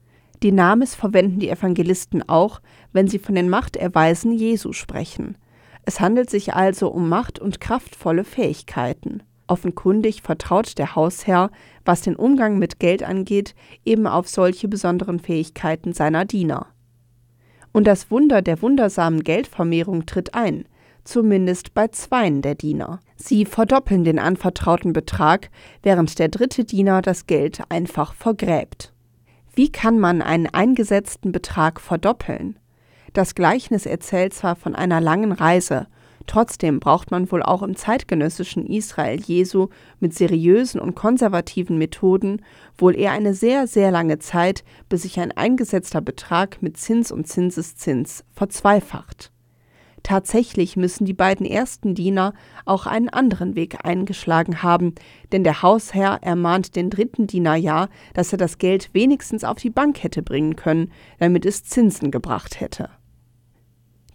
Dynamis 0.43 0.95
verwenden 0.95 1.39
die 1.39 1.51
Evangelisten 1.51 2.27
auch, 2.31 2.63
wenn 2.95 3.09
sie 3.09 3.19
von 3.19 3.35
den 3.35 3.51
Machterweisen 3.51 4.33
Jesu 4.33 4.73
sprechen. 4.73 5.37
Es 5.83 6.01
handelt 6.01 6.31
sich 6.31 6.55
also 6.55 6.89
um 6.89 7.11
Macht 7.11 7.39
und 7.39 7.61
kraftvolle 7.61 8.25
Fähigkeiten. 8.25 9.23
Offenkundig 9.49 10.23
vertraut 10.23 10.79
der 10.79 10.95
Hausherr, 10.95 11.51
was 11.85 12.01
den 12.01 12.17
Umgang 12.17 12.59
mit 12.59 12.81
Geld 12.81 13.03
angeht, 13.03 13.55
eben 13.85 14.07
auf 14.07 14.29
solche 14.29 14.69
besonderen 14.69 15.21
Fähigkeiten 15.21 15.93
seiner 15.93 16.25
Diener. 16.25 16.67
Und 17.73 17.87
das 17.87 18.11
Wunder 18.11 18.43
der 18.43 18.63
wundersamen 18.63 19.23
Geldvermehrung 19.23 20.07
tritt 20.07 20.35
ein, 20.35 20.65
zumindest 21.05 21.75
bei 21.75 21.89
zweien 21.89 22.43
der 22.43 22.55
Diener. 22.55 23.01
Sie 23.17 23.45
verdoppeln 23.45 24.03
den 24.03 24.19
anvertrauten 24.19 24.93
Betrag, 24.93 25.51
während 25.83 26.19
der 26.19 26.29
dritte 26.29 26.65
Diener 26.65 27.03
das 27.03 27.27
Geld 27.27 27.63
einfach 27.69 28.15
vergräbt. 28.15 28.93
Wie 29.55 29.71
kann 29.71 29.99
man 29.99 30.23
einen 30.23 30.47
eingesetzten 30.47 31.33
Betrag 31.33 31.81
verdoppeln? 31.81 32.59
Das 33.13 33.35
Gleichnis 33.35 33.87
erzählt 33.87 34.35
zwar 34.35 34.57
von 34.57 34.75
einer 34.75 35.01
langen 35.01 35.33
Reise 35.33 35.87
Trotzdem 36.27 36.81
braucht 36.81 37.11
man 37.11 37.31
wohl 37.31 37.43
auch 37.43 37.63
im 37.63 37.77
zeitgenössischen 37.77 38.67
Israel 38.67 39.21
Jesu 39.21 39.69
mit 40.01 40.15
seriösen 40.15 40.81
und 40.81 40.97
konservativen 40.97 41.79
Methoden 41.79 42.43
wohl 42.77 42.97
eher 42.97 43.13
eine 43.13 43.33
sehr, 43.33 43.67
sehr 43.67 43.91
lange 43.91 44.19
Zeit, 44.19 44.65
bis 44.89 45.03
sich 45.03 45.21
ein 45.21 45.33
eingesetzter 45.33 46.01
Betrag 46.01 46.63
mit 46.63 46.77
Zins 46.77 47.13
und 47.13 47.29
Zinseszins 47.29 48.25
verzweifacht. 48.33 49.31
Tatsächlich 50.03 50.77
müssen 50.77 51.05
die 51.05 51.15
beiden 51.15 51.45
ersten 51.45 51.97
Diener 51.97 52.33
auch 52.65 52.87
einen 52.87 53.09
anderen 53.09 53.57
Weg 53.57 53.85
eingeschlagen 53.85 54.63
haben, 54.63 54.95
denn 55.33 55.43
der 55.43 55.63
Hausherr 55.63 56.21
ermahnt 56.23 56.77
den 56.77 56.91
dritten 56.91 57.27
Diener 57.27 57.57
ja, 57.57 57.89
dass 58.15 58.31
er 58.31 58.39
das 58.39 58.59
Geld 58.59 58.91
wenigstens 58.93 59.43
auf 59.43 59.59
die 59.59 59.71
Bank 59.71 60.05
hätte 60.05 60.23
bringen 60.23 60.55
können, 60.55 60.93
damit 61.19 61.45
es 61.45 61.65
Zinsen 61.65 62.13
gebracht 62.13 62.61
hätte. 62.61 62.89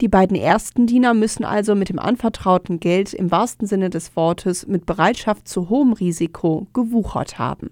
Die 0.01 0.08
beiden 0.08 0.36
ersten 0.36 0.88
Diener 0.88 1.13
müssen 1.13 1.46
also 1.46 1.75
mit 1.75 1.89
dem 1.89 2.00
anvertrauten 2.00 2.79
Geld 2.79 3.13
im 3.13 3.29
wahrsten 3.29 3.67
Sinne 3.67 3.91
des 3.91 4.15
Wortes 4.15 4.65
mit 4.65 4.88
Bereitschaft 4.88 5.48
zu 5.48 5.70
hohem 5.70 5.93
Risiko 5.93 6.65
gewuchert 6.74 7.38
haben. 7.38 7.70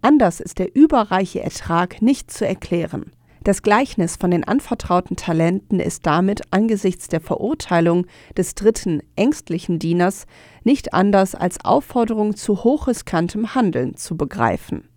Anders 0.00 0.40
ist 0.40 0.58
der 0.58 0.74
überreiche 0.74 1.42
Ertrag 1.42 2.00
nicht 2.00 2.30
zu 2.30 2.46
erklären. 2.46 3.12
Das 3.44 3.60
Gleichnis 3.60 4.16
von 4.16 4.30
den 4.30 4.44
anvertrauten 4.44 5.16
Talenten 5.16 5.78
ist 5.78 6.06
damit 6.06 6.40
angesichts 6.50 7.08
der 7.08 7.20
Verurteilung 7.20 8.06
des 8.34 8.54
dritten 8.54 9.02
ängstlichen 9.14 9.78
Dieners 9.78 10.24
nicht 10.64 10.94
anders 10.94 11.34
als 11.34 11.62
Aufforderung 11.64 12.34
zu 12.34 12.64
hochriskantem 12.64 13.54
Handeln 13.54 13.94
zu 13.94 14.16
begreifen. 14.16 14.88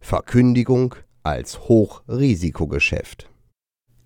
Verkündigung 0.00 0.94
als 1.22 1.68
Hochrisikogeschäft. 1.68 3.28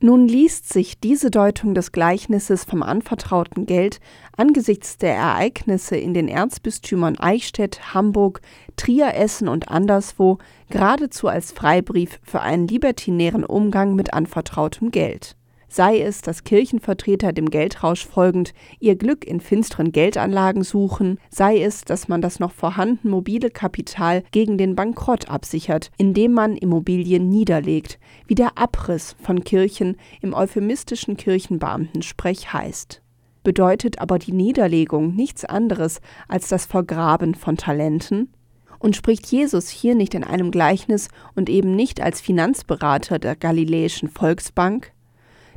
Nun 0.02 0.26
liest 0.26 0.72
sich 0.72 0.98
diese 0.98 1.30
Deutung 1.30 1.74
des 1.74 1.92
Gleichnisses 1.92 2.64
vom 2.64 2.82
anvertrauten 2.82 3.66
Geld 3.66 4.00
angesichts 4.34 4.96
der 4.96 5.14
Ereignisse 5.14 5.94
in 5.94 6.14
den 6.14 6.26
Erzbistümern 6.26 7.18
Eichstätt, 7.18 7.92
Hamburg, 7.92 8.40
Trier, 8.76 9.14
Essen 9.14 9.46
und 9.46 9.68
anderswo 9.68 10.38
geradezu 10.70 11.28
als 11.28 11.52
Freibrief 11.52 12.18
für 12.22 12.40
einen 12.40 12.66
libertinären 12.66 13.44
Umgang 13.44 13.94
mit 13.94 14.14
anvertrautem 14.14 14.90
Geld 14.90 15.36
sei 15.70 16.00
es, 16.00 16.20
dass 16.20 16.44
Kirchenvertreter 16.44 17.32
dem 17.32 17.48
Geldrausch 17.48 18.04
folgend 18.04 18.52
ihr 18.80 18.96
Glück 18.96 19.24
in 19.24 19.40
finsteren 19.40 19.92
Geldanlagen 19.92 20.64
suchen, 20.64 21.18
sei 21.30 21.62
es, 21.62 21.82
dass 21.82 22.08
man 22.08 22.20
das 22.20 22.40
noch 22.40 22.52
vorhandene 22.52 23.10
mobile 23.10 23.50
Kapital 23.50 24.24
gegen 24.32 24.58
den 24.58 24.74
Bankrott 24.74 25.30
absichert, 25.30 25.90
indem 25.96 26.32
man 26.32 26.56
Immobilien 26.56 27.28
niederlegt, 27.28 27.98
wie 28.26 28.34
der 28.34 28.58
Abriss 28.58 29.16
von 29.22 29.44
Kirchen 29.44 29.96
im 30.20 30.34
euphemistischen 30.34 31.16
Kirchenbeamtensprech 31.16 32.52
heißt. 32.52 33.00
Bedeutet 33.42 34.00
aber 34.00 34.18
die 34.18 34.32
Niederlegung 34.32 35.14
nichts 35.14 35.44
anderes 35.44 36.00
als 36.28 36.48
das 36.48 36.66
Vergraben 36.66 37.34
von 37.34 37.56
Talenten? 37.56 38.32
Und 38.78 38.96
spricht 38.96 39.26
Jesus 39.26 39.68
hier 39.68 39.94
nicht 39.94 40.14
in 40.14 40.24
einem 40.24 40.50
Gleichnis 40.50 41.08
und 41.34 41.50
eben 41.50 41.76
nicht 41.76 42.00
als 42.00 42.20
Finanzberater 42.20 43.18
der 43.18 43.36
Galiläischen 43.36 44.08
Volksbank? 44.08 44.92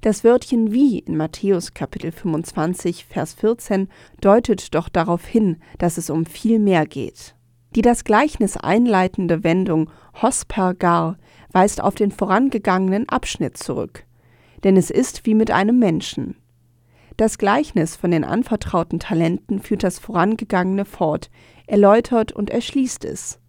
Das 0.03 0.25
Wörtchen 0.25 0.74
wie 0.74 1.00
in 1.00 1.15
Matthäus 1.15 1.74
Kapitel 1.74 2.12
25, 2.12 3.05
Vers 3.05 3.36
14 3.36 3.88
deutet 4.19 4.75
doch 4.75 4.89
darauf 4.89 5.25
hin, 5.25 5.62
dass 5.77 5.98
es 5.98 6.10
um 6.10 6.25
viel 6.25 6.60
mehr 6.60 6.86
geht. 6.86 7.36
Die 7.74 7.81
das 7.81 8.03
Gleichnis 8.03 8.57
einleitende 8.57 9.45
Wendung 9.45 9.89
Hosper 10.22 10.74
gar 10.74 11.17
weist 11.53 11.81
auf 11.81 11.95
den 11.95 12.12
vorangegangenen 12.12 13.07
Abschnitt 13.07 13.57
zurück. 13.57 14.03
Denn 14.65 14.75
es 14.75 14.89
ist 14.89 15.25
wie 15.25 15.36
mit 15.36 15.51
einem 15.51 15.79
Menschen. 15.79 16.36
Das 17.15 17.38
Gleichnis 17.38 17.95
von 17.95 18.12
den 18.12 18.25
anvertrauten 18.25 19.00
Talenten 19.00 19.62
führt 19.62 19.83
das 19.83 20.00
Vorangegangene 20.00 20.83
fort, 20.83 21.29
erläutert 21.65 22.33
und 22.33 22.50
erschließt 22.50 23.05
es. 23.05 23.39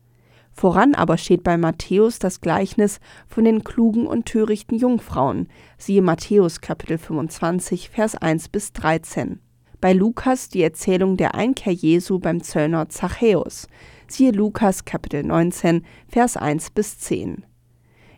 Voran 0.54 0.94
aber 0.94 1.18
steht 1.18 1.42
bei 1.42 1.58
Matthäus 1.58 2.20
das 2.20 2.40
Gleichnis 2.40 3.00
von 3.26 3.44
den 3.44 3.64
klugen 3.64 4.06
und 4.06 4.26
törichten 4.26 4.78
Jungfrauen, 4.78 5.49
siehe 5.78 6.00
Matthäus 6.00 6.61
Kapitel 6.61 6.96
25, 6.96 7.90
Vers 7.90 8.14
1 8.14 8.50
bis 8.50 8.73
13. 8.73 9.40
Bei 9.80 9.92
Lukas 9.92 10.49
die 10.49 10.62
Erzählung 10.62 11.16
der 11.16 11.34
Einkehr 11.34 11.73
Jesu 11.73 12.20
beim 12.20 12.40
Zöllner 12.40 12.88
Zachäus, 12.88 13.66
siehe 14.06 14.30
Lukas 14.30 14.84
Kapitel 14.84 15.25
19, 15.25 15.84
Vers 16.06 16.37
1 16.37 16.70
bis 16.70 17.00
10. 17.00 17.44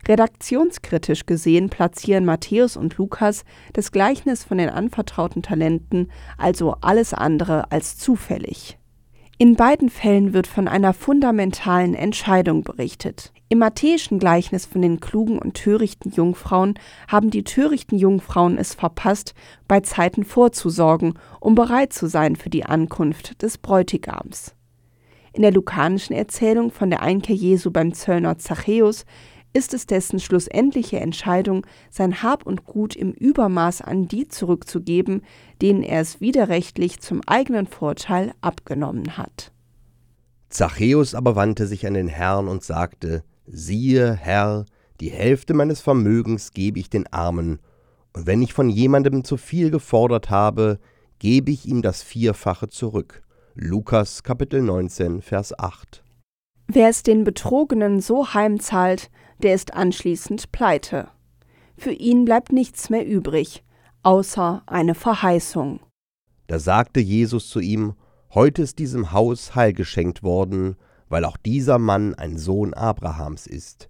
Redaktionskritisch 0.07 1.25
gesehen 1.25 1.69
platzieren 1.69 2.23
Matthäus 2.23 2.77
und 2.77 2.97
Lukas 2.97 3.45
das 3.73 3.91
Gleichnis 3.91 4.43
von 4.43 4.59
den 4.59 4.69
anvertrauten 4.69 5.41
Talenten 5.41 6.11
also 6.37 6.75
alles 6.81 7.15
andere 7.15 7.71
als 7.71 7.97
zufällig. 7.97 8.77
In 9.39 9.55
beiden 9.55 9.89
Fällen 9.89 10.33
wird 10.33 10.47
von 10.47 10.67
einer 10.67 10.93
fundamentalen 10.93 11.93
Entscheidung 11.93 12.63
berichtet. 12.63 13.31
Im 13.49 13.59
matthäischen 13.59 14.17
Gleichnis 14.17 14.65
von 14.65 14.81
den 14.81 14.99
klugen 14.99 15.37
und 15.37 15.53
törichten 15.53 16.11
Jungfrauen 16.11 16.73
haben 17.07 17.29
die 17.29 17.43
törichten 17.43 17.99
Jungfrauen 17.99 18.57
es 18.57 18.73
verpasst, 18.73 19.35
bei 19.67 19.81
Zeiten 19.81 20.23
vorzusorgen, 20.23 21.19
um 21.39 21.53
bereit 21.53 21.93
zu 21.93 22.07
sein 22.07 22.35
für 22.35 22.49
die 22.49 22.65
Ankunft 22.65 23.43
des 23.43 23.59
Bräutigams. 23.59 24.55
In 25.33 25.43
der 25.43 25.51
lukanischen 25.51 26.15
Erzählung 26.15 26.71
von 26.71 26.89
der 26.89 27.03
Einkehr 27.03 27.35
Jesu 27.35 27.69
beim 27.69 27.93
Zöllner 27.93 28.39
Zachäus 28.39 29.05
ist 29.57 29.73
es 29.73 29.87
dessen 29.87 30.19
schlussendliche 30.19 30.99
Entscheidung, 30.99 31.65
sein 31.89 32.21
Hab 32.21 32.45
und 32.45 32.65
Gut 32.65 32.95
im 32.95 33.11
Übermaß 33.11 33.81
an 33.81 34.07
die 34.07 34.27
zurückzugeben, 34.27 35.23
denen 35.61 35.81
er 35.81 35.99
es 36.01 36.21
widerrechtlich 36.21 36.99
zum 36.99 37.21
eigenen 37.25 37.65
Vorteil 37.65 38.33
abgenommen 38.41 39.17
hat. 39.17 39.51
Zachäus 40.49 41.15
aber 41.15 41.35
wandte 41.35 41.65
sich 41.65 41.87
an 41.87 41.95
den 41.95 42.07
Herrn 42.07 42.47
und 42.47 42.63
sagte, 42.63 43.23
siehe, 43.47 44.13
Herr, 44.13 44.65
die 45.01 45.09
Hälfte 45.09 45.55
meines 45.55 45.81
Vermögens 45.81 46.51
gebe 46.51 46.79
ich 46.79 46.89
den 46.89 47.07
Armen, 47.07 47.59
und 48.13 48.25
wenn 48.27 48.41
ich 48.41 48.53
von 48.53 48.69
jemandem 48.69 49.23
zu 49.23 49.37
viel 49.37 49.69
gefordert 49.69 50.29
habe, 50.29 50.79
gebe 51.19 51.51
ich 51.51 51.65
ihm 51.65 51.81
das 51.81 52.01
Vierfache 52.03 52.69
zurück. 52.69 53.21
Lukas 53.53 54.23
Kapitel 54.23 54.61
19, 54.61 55.21
Vers 55.21 55.57
8. 55.57 56.03
Wer 56.67 56.89
es 56.89 57.01
den 57.01 57.23
Betrogenen 57.23 58.01
so 58.01 58.33
heimzahlt, 58.33 59.09
der 59.43 59.53
ist 59.53 59.73
anschließend 59.73 60.51
pleite. 60.51 61.09
Für 61.77 61.91
ihn 61.91 62.25
bleibt 62.25 62.51
nichts 62.51 62.89
mehr 62.89 63.05
übrig, 63.05 63.63
außer 64.03 64.63
eine 64.65 64.95
Verheißung. 64.95 65.79
Da 66.47 66.59
sagte 66.59 66.99
Jesus 66.99 67.49
zu 67.49 67.59
ihm, 67.59 67.93
Heute 68.33 68.61
ist 68.61 68.77
diesem 68.77 69.13
Haus 69.13 69.55
Heil 69.55 69.73
geschenkt 69.73 70.21
worden, 70.21 70.75
weil 71.07 71.23
auch 71.23 71.37
dieser 71.37 71.79
Mann 71.79 72.13
ein 72.13 72.37
Sohn 72.37 72.73
Abrahams 72.73 73.47
ist. 73.47 73.89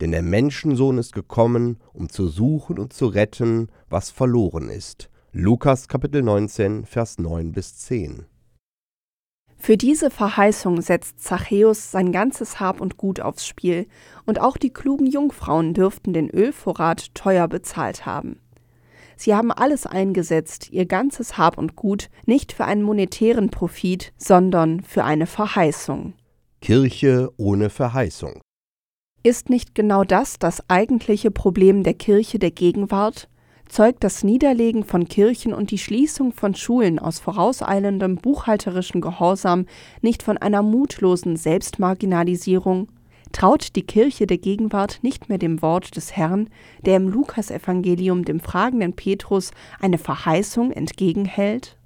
Denn 0.00 0.10
der 0.10 0.22
Menschensohn 0.22 0.98
ist 0.98 1.14
gekommen, 1.14 1.78
um 1.94 2.08
zu 2.08 2.28
suchen 2.28 2.78
und 2.78 2.92
zu 2.92 3.06
retten, 3.06 3.68
was 3.88 4.10
verloren 4.10 4.68
ist. 4.68 5.10
Lukas 5.32 5.88
Kapitel 5.88 6.22
19, 6.22 6.84
Vers 6.84 7.18
9 7.18 7.52
bis 7.52 7.76
10. 7.78 8.26
Für 9.58 9.76
diese 9.76 10.10
Verheißung 10.10 10.80
setzt 10.80 11.22
Zachäus 11.22 11.90
sein 11.90 12.12
ganzes 12.12 12.60
Hab 12.60 12.80
und 12.80 12.96
Gut 12.96 13.20
aufs 13.20 13.46
Spiel, 13.46 13.86
und 14.24 14.40
auch 14.40 14.56
die 14.56 14.72
klugen 14.72 15.06
Jungfrauen 15.06 15.74
dürften 15.74 16.12
den 16.12 16.30
Ölvorrat 16.30 17.14
teuer 17.14 17.48
bezahlt 17.48 18.06
haben. 18.06 18.40
Sie 19.16 19.34
haben 19.34 19.50
alles 19.50 19.84
eingesetzt, 19.84 20.70
ihr 20.70 20.86
ganzes 20.86 21.36
Hab 21.36 21.58
und 21.58 21.74
Gut, 21.74 22.08
nicht 22.24 22.52
für 22.52 22.64
einen 22.64 22.82
monetären 22.82 23.50
Profit, 23.50 24.12
sondern 24.16 24.80
für 24.82 25.04
eine 25.04 25.26
Verheißung. 25.26 26.14
Kirche 26.60 27.30
ohne 27.36 27.68
Verheißung. 27.68 28.40
Ist 29.24 29.50
nicht 29.50 29.74
genau 29.74 30.04
das 30.04 30.38
das 30.38 30.62
eigentliche 30.70 31.32
Problem 31.32 31.82
der 31.82 31.94
Kirche 31.94 32.38
der 32.38 32.52
Gegenwart? 32.52 33.28
Zeugt 33.68 34.04
das 34.04 34.24
Niederlegen 34.24 34.84
von 34.84 35.08
Kirchen 35.08 35.52
und 35.52 35.70
die 35.70 35.78
Schließung 35.78 36.32
von 36.32 36.54
Schulen 36.54 36.98
aus 36.98 37.18
vorauseilendem 37.18 38.16
buchhalterischen 38.16 39.00
Gehorsam 39.00 39.66
nicht 40.02 40.22
von 40.22 40.38
einer 40.38 40.62
mutlosen 40.62 41.36
Selbstmarginalisierung? 41.36 42.88
Traut 43.32 43.76
die 43.76 43.82
Kirche 43.82 44.26
der 44.26 44.38
Gegenwart 44.38 45.00
nicht 45.02 45.28
mehr 45.28 45.38
dem 45.38 45.60
Wort 45.60 45.96
des 45.96 46.16
Herrn, 46.16 46.48
der 46.84 46.96
im 46.96 47.08
Lukasevangelium 47.08 48.24
dem 48.24 48.40
fragenden 48.40 48.94
Petrus 48.94 49.50
eine 49.80 49.98
Verheißung 49.98 50.72
entgegenhält? 50.72 51.76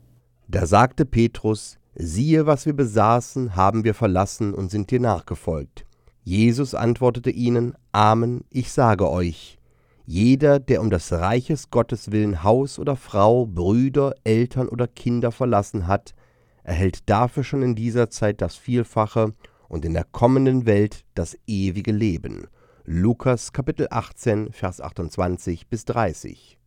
Da 0.49 0.66
sagte 0.66 1.05
Petrus, 1.05 1.79
siehe, 1.95 2.47
was 2.47 2.66
wir 2.66 2.75
besaßen, 2.75 3.57
haben 3.57 3.85
wir 3.85 3.95
verlassen 3.95 4.55
und 4.55 4.71
sind 4.71 4.90
dir 4.90 5.01
nachgefolgt. 5.01 5.85
Jesus 6.25 6.75
antwortete 6.75 7.31
ihnen, 7.31 7.75
Amen, 7.90 8.45
ich 8.51 8.71
sage 8.71 9.11
euch, 9.11 9.59
jeder, 10.05 10.59
der 10.59 10.81
um 10.81 10.91
des 10.91 11.12
Reiches 11.12 11.71
Gottes 11.71 12.11
willen 12.11 12.43
Haus 12.43 12.79
oder 12.79 12.97
Frau, 12.97 13.47
Brüder, 13.47 14.15
Eltern 14.25 14.69
oder 14.69 14.88
Kinder 14.88 15.31
verlassen 15.31 15.87
hat, 15.87 16.15
erhält 16.65 17.09
dafür 17.09 17.45
schon 17.45 17.62
in 17.62 17.75
dieser 17.75 18.11
Zeit 18.11 18.41
das 18.41 18.57
Vielfache 18.57 19.33
und 19.69 19.85
in 19.85 19.95
der 19.95 20.05
kommenden 20.05 20.67
Welt 20.67 21.05
das 21.15 21.38
ewige 21.47 21.93
Leben. 21.93 22.47
Lukas 22.85 23.53
Kapitel 23.53 23.87
18, 23.91 24.53
Vers 24.53 24.81
28 24.81 25.69
bis 25.69 25.85
30. 25.85 26.59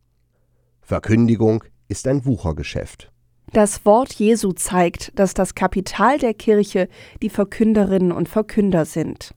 Verkündigung 0.80 1.62
ist 1.88 2.06
ein 2.08 2.24
Wuchergeschäft. 2.24 3.12
Das 3.52 3.84
Wort 3.84 4.14
Jesu 4.14 4.52
zeigt, 4.52 5.18
dass 5.18 5.34
das 5.34 5.54
Kapital 5.54 6.18
der 6.18 6.34
Kirche 6.34 6.88
die 7.22 7.30
Verkünderinnen 7.30 8.12
und 8.12 8.28
Verkünder 8.28 8.84
sind. 8.84 9.34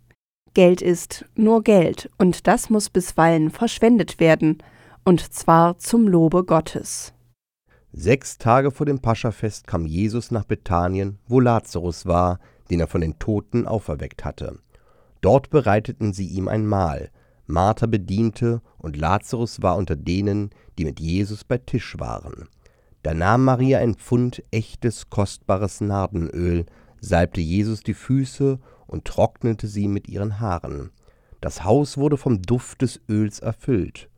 Geld 0.54 0.82
ist 0.82 1.26
nur 1.36 1.64
Geld, 1.64 2.10
und 2.18 2.48
das 2.48 2.70
muss 2.70 2.90
bisweilen 2.90 3.52
verschwendet 3.52 4.20
werden, 4.20 4.58
und 5.04 5.34
zwar 5.34 5.78
zum 5.78 6.08
Lobe 6.08 6.44
Gottes. 6.44 7.14
Sechs 7.92 8.38
Tage 8.38 8.72
vor 8.72 8.86
dem 8.86 9.00
Paschafest 9.00 9.66
kam 9.68 9.86
Jesus 9.86 10.32
nach 10.32 10.46
Bethanien, 10.46 11.20
wo 11.28 11.40
Lazarus 11.40 12.06
war, 12.06 12.40
den 12.70 12.80
er 12.80 12.88
von 12.88 13.02
den 13.02 13.18
Toten 13.18 13.68
auferweckt 13.68 14.26
hatte. 14.26 14.60
Dort 15.22 15.50
bereiteten 15.50 16.14
sie 16.14 16.28
ihm 16.28 16.48
ein 16.48 16.66
Mahl. 16.66 17.10
Martha 17.48 17.88
bediente, 17.88 18.62
und 18.78 18.96
Lazarus 18.96 19.62
war 19.62 19.76
unter 19.76 19.96
denen, 19.96 20.52
die 20.78 20.86
mit 20.86 21.00
Jesus 21.00 21.44
bei 21.44 21.58
Tisch 21.58 21.98
waren. 22.00 22.48
Da 23.02 23.14
nahm 23.14 23.46
Maria 23.46 23.80
ein 23.80 23.96
Pfund 23.96 24.44
echtes, 24.52 25.10
kostbares 25.10 25.82
Nardenöl, 25.82 26.66
salbte 27.02 27.42
Jesus 27.42 27.82
die 27.82 27.94
Füße 27.94 28.60
und 28.90 29.06
trocknete 29.06 29.68
sie 29.68 29.88
mit 29.88 30.08
ihren 30.08 30.40
Haaren. 30.40 30.92
Das 31.42 31.64
Haus 31.64 31.98
wurde 31.98 32.18
vom 32.18 32.42
Duft 32.42 32.82
des 32.82 33.00
Öls 33.10 33.40
erfüllt. 33.40 34.10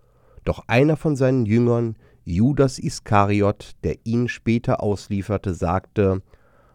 Doch 0.44 0.64
einer 0.68 0.98
von 0.98 1.16
seinen 1.16 1.46
Jüngern, 1.46 1.96
Judas 2.24 2.80
Iskariot, 2.80 3.72
der 3.84 3.98
ihn 4.06 4.28
später 4.28 4.82
auslieferte, 4.82 5.54
sagte, 5.54 6.22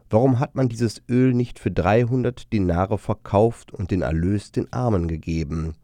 Warum 0.08 0.38
hat 0.38 0.54
man 0.54 0.68
dieses 0.68 1.02
Öl 1.08 1.34
nicht 1.34 1.58
für 1.58 1.72
dreihundert 1.72 2.52
Dinare 2.52 2.96
verkauft 2.96 3.72
und 3.72 3.90
den 3.90 4.02
Erlös 4.02 4.52
den 4.52 4.72
Armen 4.72 5.08
gegeben? 5.08 5.74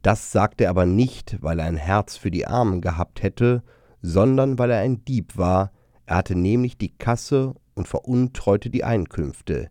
Das 0.00 0.32
sagte 0.32 0.64
er 0.64 0.70
aber 0.70 0.86
nicht, 0.86 1.36
weil 1.42 1.58
er 1.58 1.66
ein 1.66 1.76
Herz 1.76 2.16
für 2.16 2.30
die 2.30 2.46
Armen 2.46 2.80
gehabt 2.80 3.22
hätte, 3.22 3.62
sondern 4.00 4.58
weil 4.58 4.70
er 4.70 4.80
ein 4.80 5.04
Dieb 5.04 5.36
war, 5.36 5.72
er 6.06 6.16
hatte 6.16 6.34
nämlich 6.34 6.78
die 6.78 6.96
Kasse 6.96 7.54
und 7.74 7.88
veruntreute 7.88 8.70
die 8.70 8.84
Einkünfte. 8.84 9.68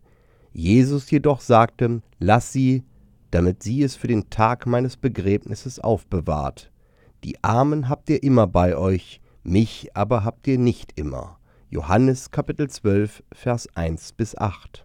Jesus 0.58 1.08
jedoch 1.08 1.40
sagte, 1.40 2.02
Lass 2.18 2.52
sie, 2.52 2.82
damit 3.30 3.62
sie 3.62 3.84
es 3.84 3.94
für 3.94 4.08
den 4.08 4.28
Tag 4.28 4.66
meines 4.66 4.96
Begräbnisses 4.96 5.78
aufbewahrt. 5.78 6.72
Die 7.22 7.36
Armen 7.44 7.88
habt 7.88 8.10
ihr 8.10 8.24
immer 8.24 8.48
bei 8.48 8.76
euch, 8.76 9.20
mich 9.44 9.90
aber 9.94 10.24
habt 10.24 10.48
ihr 10.48 10.58
nicht 10.58 10.98
immer. 10.98 11.38
Johannes 11.70 12.32
Kapitel 12.32 12.68
12, 12.68 13.22
Vers 13.30 13.68
1 13.76 14.14
bis 14.14 14.36
8. 14.36 14.84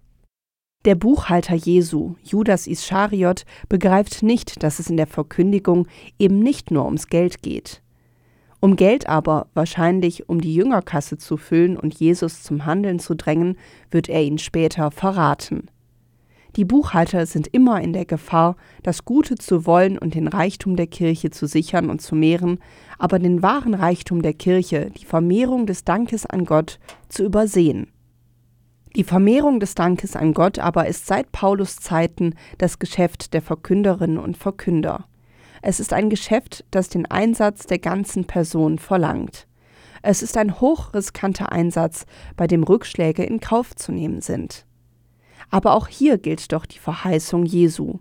Der 0.85 0.93
Buchhalter 0.93 1.55
Jesu, 1.55 2.17
Judas 2.21 2.67
Ischariot, 2.67 3.43
begreift 3.67 4.21
nicht, 4.21 4.61
dass 4.61 4.77
es 4.77 4.91
in 4.91 4.97
der 4.97 5.07
Verkündigung 5.07 5.87
eben 6.19 6.37
nicht 6.37 6.69
nur 6.69 6.85
ums 6.85 7.07
Geld 7.07 7.41
geht. 7.41 7.82
Um 8.63 8.77
Geld 8.77 9.09
aber, 9.09 9.47
wahrscheinlich 9.53 10.29
um 10.29 10.39
die 10.39 10.55
Jüngerkasse 10.55 11.17
zu 11.17 11.35
füllen 11.35 11.75
und 11.75 11.95
Jesus 11.95 12.43
zum 12.43 12.65
Handeln 12.65 12.97
zu 12.97 13.13
drängen, 13.13 13.57
wird 13.91 14.07
er 14.07 14.23
ihn 14.23 14.37
später 14.37 14.89
verraten. 14.89 15.69
Die 16.55 16.63
Buchhalter 16.63 17.25
sind 17.25 17.47
immer 17.47 17.81
in 17.81 17.91
der 17.91 18.05
Gefahr, 18.05 18.55
das 18.81 19.03
Gute 19.03 19.35
zu 19.35 19.65
wollen 19.65 19.97
und 19.97 20.15
den 20.15 20.29
Reichtum 20.29 20.77
der 20.77 20.87
Kirche 20.87 21.29
zu 21.29 21.45
sichern 21.45 21.89
und 21.89 22.01
zu 22.01 22.15
mehren, 22.15 22.59
aber 22.97 23.19
den 23.19 23.43
wahren 23.43 23.73
Reichtum 23.73 24.21
der 24.21 24.33
Kirche, 24.33 24.91
die 24.91 25.03
Vermehrung 25.03 25.65
des 25.65 25.83
Dankes 25.83 26.25
an 26.25 26.45
Gott, 26.45 26.79
zu 27.09 27.25
übersehen. 27.25 27.91
Die 28.95 29.03
Vermehrung 29.03 29.59
des 29.59 29.75
Dankes 29.75 30.15
an 30.15 30.33
Gott 30.33 30.57
aber 30.57 30.87
ist 30.87 31.05
seit 31.05 31.33
Paulus 31.33 31.75
Zeiten 31.75 32.35
das 32.59 32.79
Geschäft 32.79 33.33
der 33.33 33.41
Verkünderinnen 33.41 34.19
und 34.19 34.37
Verkünder. 34.37 35.03
Es 35.65 35.79
ist 35.79 35.93
ein 35.93 36.09
Geschäft, 36.09 36.65
das 36.71 36.89
den 36.89 37.05
Einsatz 37.05 37.67
der 37.67 37.79
ganzen 37.79 38.25
Person 38.25 38.79
verlangt. 38.79 39.47
Es 40.01 40.21
ist 40.21 40.35
ein 40.35 40.59
hochriskanter 40.59 41.53
Einsatz, 41.53 42.05
bei 42.35 42.47
dem 42.47 42.63
Rückschläge 42.63 43.23
in 43.23 43.39
Kauf 43.39 43.73
zu 43.73 43.93
nehmen 43.93 44.19
sind. 44.19 44.65
Aber 45.49 45.75
auch 45.75 45.87
hier 45.87 46.17
gilt 46.17 46.51
doch 46.51 46.65
die 46.65 46.79
Verheißung 46.79 47.45
Jesu. 47.45 47.99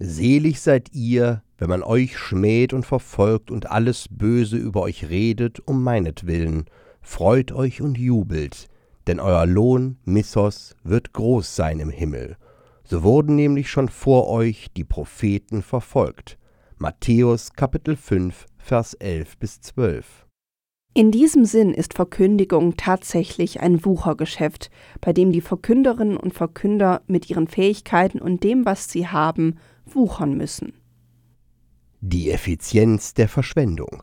Selig 0.00 0.60
seid 0.60 0.92
ihr, 0.92 1.42
wenn 1.56 1.70
man 1.70 1.82
euch 1.82 2.18
schmäht 2.18 2.74
und 2.74 2.84
verfolgt 2.84 3.50
und 3.50 3.70
alles 3.70 4.04
Böse 4.10 4.58
über 4.58 4.82
euch 4.82 5.08
redet, 5.08 5.66
um 5.66 5.82
meinetwillen. 5.82 6.66
Freut 7.00 7.52
euch 7.52 7.80
und 7.80 7.96
jubelt, 7.96 8.68
denn 9.06 9.18
euer 9.18 9.46
Lohn, 9.46 9.96
Missos, 10.04 10.76
wird 10.84 11.14
groß 11.14 11.56
sein 11.56 11.80
im 11.80 11.88
Himmel. 11.88 12.36
So 12.84 13.02
wurden 13.02 13.34
nämlich 13.34 13.70
schon 13.70 13.88
vor 13.88 14.28
euch 14.28 14.66
die 14.76 14.84
Propheten 14.84 15.62
verfolgt. 15.62 16.36
Matthäus 16.82 17.52
Kapitel 17.52 17.94
5, 17.94 18.46
Vers 18.58 18.94
11 18.94 19.36
bis 19.36 19.60
12. 19.60 20.26
In 20.94 21.12
diesem 21.12 21.44
Sinn 21.44 21.72
ist 21.72 21.94
Verkündigung 21.94 22.76
tatsächlich 22.76 23.60
ein 23.60 23.84
Wuchergeschäft, 23.84 24.68
bei 25.00 25.12
dem 25.12 25.30
die 25.30 25.42
Verkünderinnen 25.42 26.16
und 26.16 26.34
Verkünder 26.34 27.02
mit 27.06 27.30
ihren 27.30 27.46
Fähigkeiten 27.46 28.18
und 28.18 28.42
dem, 28.42 28.66
was 28.66 28.90
sie 28.90 29.06
haben, 29.06 29.60
wuchern 29.86 30.36
müssen. 30.36 30.72
Die 32.00 32.32
Effizienz 32.32 33.14
der 33.14 33.28
Verschwendung. 33.28 34.02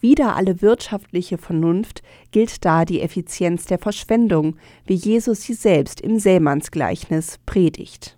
Wider 0.00 0.36
alle 0.36 0.62
wirtschaftliche 0.62 1.38
Vernunft 1.38 2.04
gilt 2.30 2.64
da 2.64 2.84
die 2.84 3.00
Effizienz 3.00 3.64
der 3.64 3.80
Verschwendung, 3.80 4.58
wie 4.84 4.94
Jesus 4.94 5.42
sie 5.42 5.54
selbst 5.54 6.00
im 6.00 6.20
Sämannsgleichnis 6.20 7.40
predigt. 7.46 8.16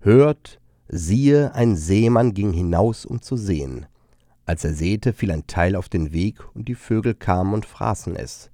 Hört, 0.00 0.60
siehe, 0.88 1.54
ein 1.54 1.76
Seemann 1.76 2.34
ging 2.34 2.52
hinaus, 2.52 3.04
um 3.04 3.22
zu 3.22 3.36
sehen. 3.36 3.86
Als 4.44 4.64
er 4.64 4.74
säte, 4.74 5.12
fiel 5.12 5.32
ein 5.32 5.46
Teil 5.46 5.74
auf 5.74 5.88
den 5.88 6.12
Weg, 6.12 6.38
und 6.54 6.68
die 6.68 6.74
Vögel 6.74 7.14
kamen 7.14 7.54
und 7.54 7.66
fraßen 7.66 8.14
es. 8.16 8.50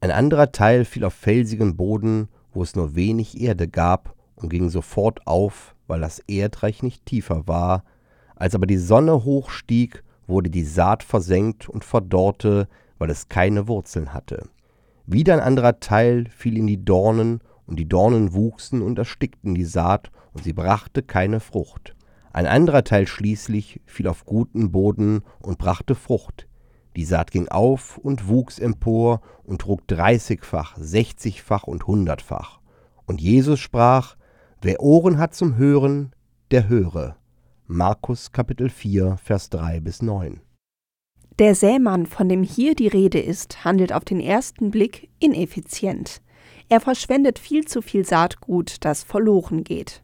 Ein 0.00 0.10
anderer 0.10 0.52
Teil 0.52 0.84
fiel 0.84 1.04
auf 1.04 1.14
felsigen 1.14 1.76
Boden, 1.76 2.28
wo 2.52 2.62
es 2.62 2.76
nur 2.76 2.94
wenig 2.94 3.40
Erde 3.40 3.68
gab, 3.68 4.14
und 4.36 4.50
ging 4.50 4.68
sofort 4.68 5.26
auf, 5.26 5.74
weil 5.86 6.00
das 6.00 6.18
Erdreich 6.26 6.82
nicht 6.82 7.06
tiefer 7.06 7.46
war. 7.46 7.84
Als 8.36 8.54
aber 8.54 8.66
die 8.66 8.76
Sonne 8.76 9.24
hochstieg, 9.24 10.02
wurde 10.26 10.50
die 10.50 10.64
Saat 10.64 11.02
versenkt 11.02 11.68
und 11.68 11.84
verdorrte, 11.84 12.68
weil 12.98 13.10
es 13.10 13.28
keine 13.28 13.68
Wurzeln 13.68 14.12
hatte. 14.12 14.48
Wieder 15.06 15.34
ein 15.34 15.40
anderer 15.40 15.80
Teil 15.80 16.26
fiel 16.30 16.56
in 16.56 16.66
die 16.66 16.84
Dornen, 16.84 17.40
und 17.66 17.78
die 17.78 17.88
Dornen 17.88 18.34
wuchsen 18.34 18.82
und 18.82 18.98
erstickten 18.98 19.54
die 19.54 19.64
Saat, 19.64 20.10
und 20.32 20.44
sie 20.44 20.52
brachte 20.52 21.02
keine 21.02 21.40
Frucht. 21.40 21.94
Ein 22.32 22.46
anderer 22.46 22.82
Teil 22.82 23.06
schließlich 23.06 23.80
fiel 23.86 24.08
auf 24.08 24.24
guten 24.24 24.72
Boden 24.72 25.22
und 25.40 25.58
brachte 25.58 25.94
Frucht. 25.94 26.48
Die 26.96 27.04
Saat 27.04 27.30
ging 27.30 27.48
auf 27.48 27.98
und 27.98 28.28
wuchs 28.28 28.58
empor 28.58 29.20
und 29.44 29.60
trug 29.60 29.86
dreißigfach, 29.86 30.76
sechzigfach 30.76 31.64
und 31.64 31.86
hundertfach. 31.86 32.60
Und 33.06 33.20
Jesus 33.20 33.60
sprach, 33.60 34.16
Wer 34.62 34.80
Ohren 34.80 35.18
hat 35.18 35.34
zum 35.34 35.56
Hören, 35.56 36.12
der 36.50 36.68
höre. 36.68 37.16
Markus 37.66 38.32
Kapitel 38.32 38.70
4, 38.70 39.16
Vers 39.22 39.50
3 39.50 39.80
bis 39.80 40.02
9. 40.02 40.40
Der 41.38 41.54
Sämann, 41.54 42.06
von 42.06 42.28
dem 42.28 42.42
hier 42.42 42.74
die 42.74 42.88
Rede 42.88 43.20
ist, 43.20 43.64
handelt 43.64 43.92
auf 43.92 44.04
den 44.04 44.20
ersten 44.20 44.70
Blick 44.70 45.10
ineffizient. 45.18 46.22
Er 46.68 46.80
verschwendet 46.80 47.38
viel 47.38 47.64
zu 47.64 47.82
viel 47.82 48.04
Saatgut, 48.04 48.76
das 48.80 49.02
verloren 49.02 49.64
geht. 49.64 50.02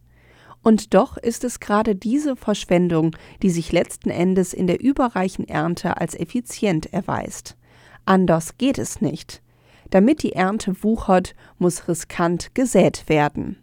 Und 0.62 0.94
doch 0.94 1.16
ist 1.16 1.44
es 1.44 1.58
gerade 1.58 1.96
diese 1.96 2.36
Verschwendung, 2.36 3.16
die 3.42 3.50
sich 3.50 3.72
letzten 3.72 4.10
Endes 4.10 4.52
in 4.52 4.66
der 4.66 4.80
überreichen 4.80 5.48
Ernte 5.48 5.96
als 5.96 6.14
effizient 6.14 6.92
erweist. 6.92 7.56
Anders 8.04 8.58
geht 8.58 8.78
es 8.78 9.00
nicht. 9.00 9.42
Damit 9.88 10.22
die 10.22 10.32
Ernte 10.32 10.82
wuchert, 10.82 11.34
muss 11.58 11.88
riskant 11.88 12.54
gesät 12.54 13.08
werden. 13.08 13.56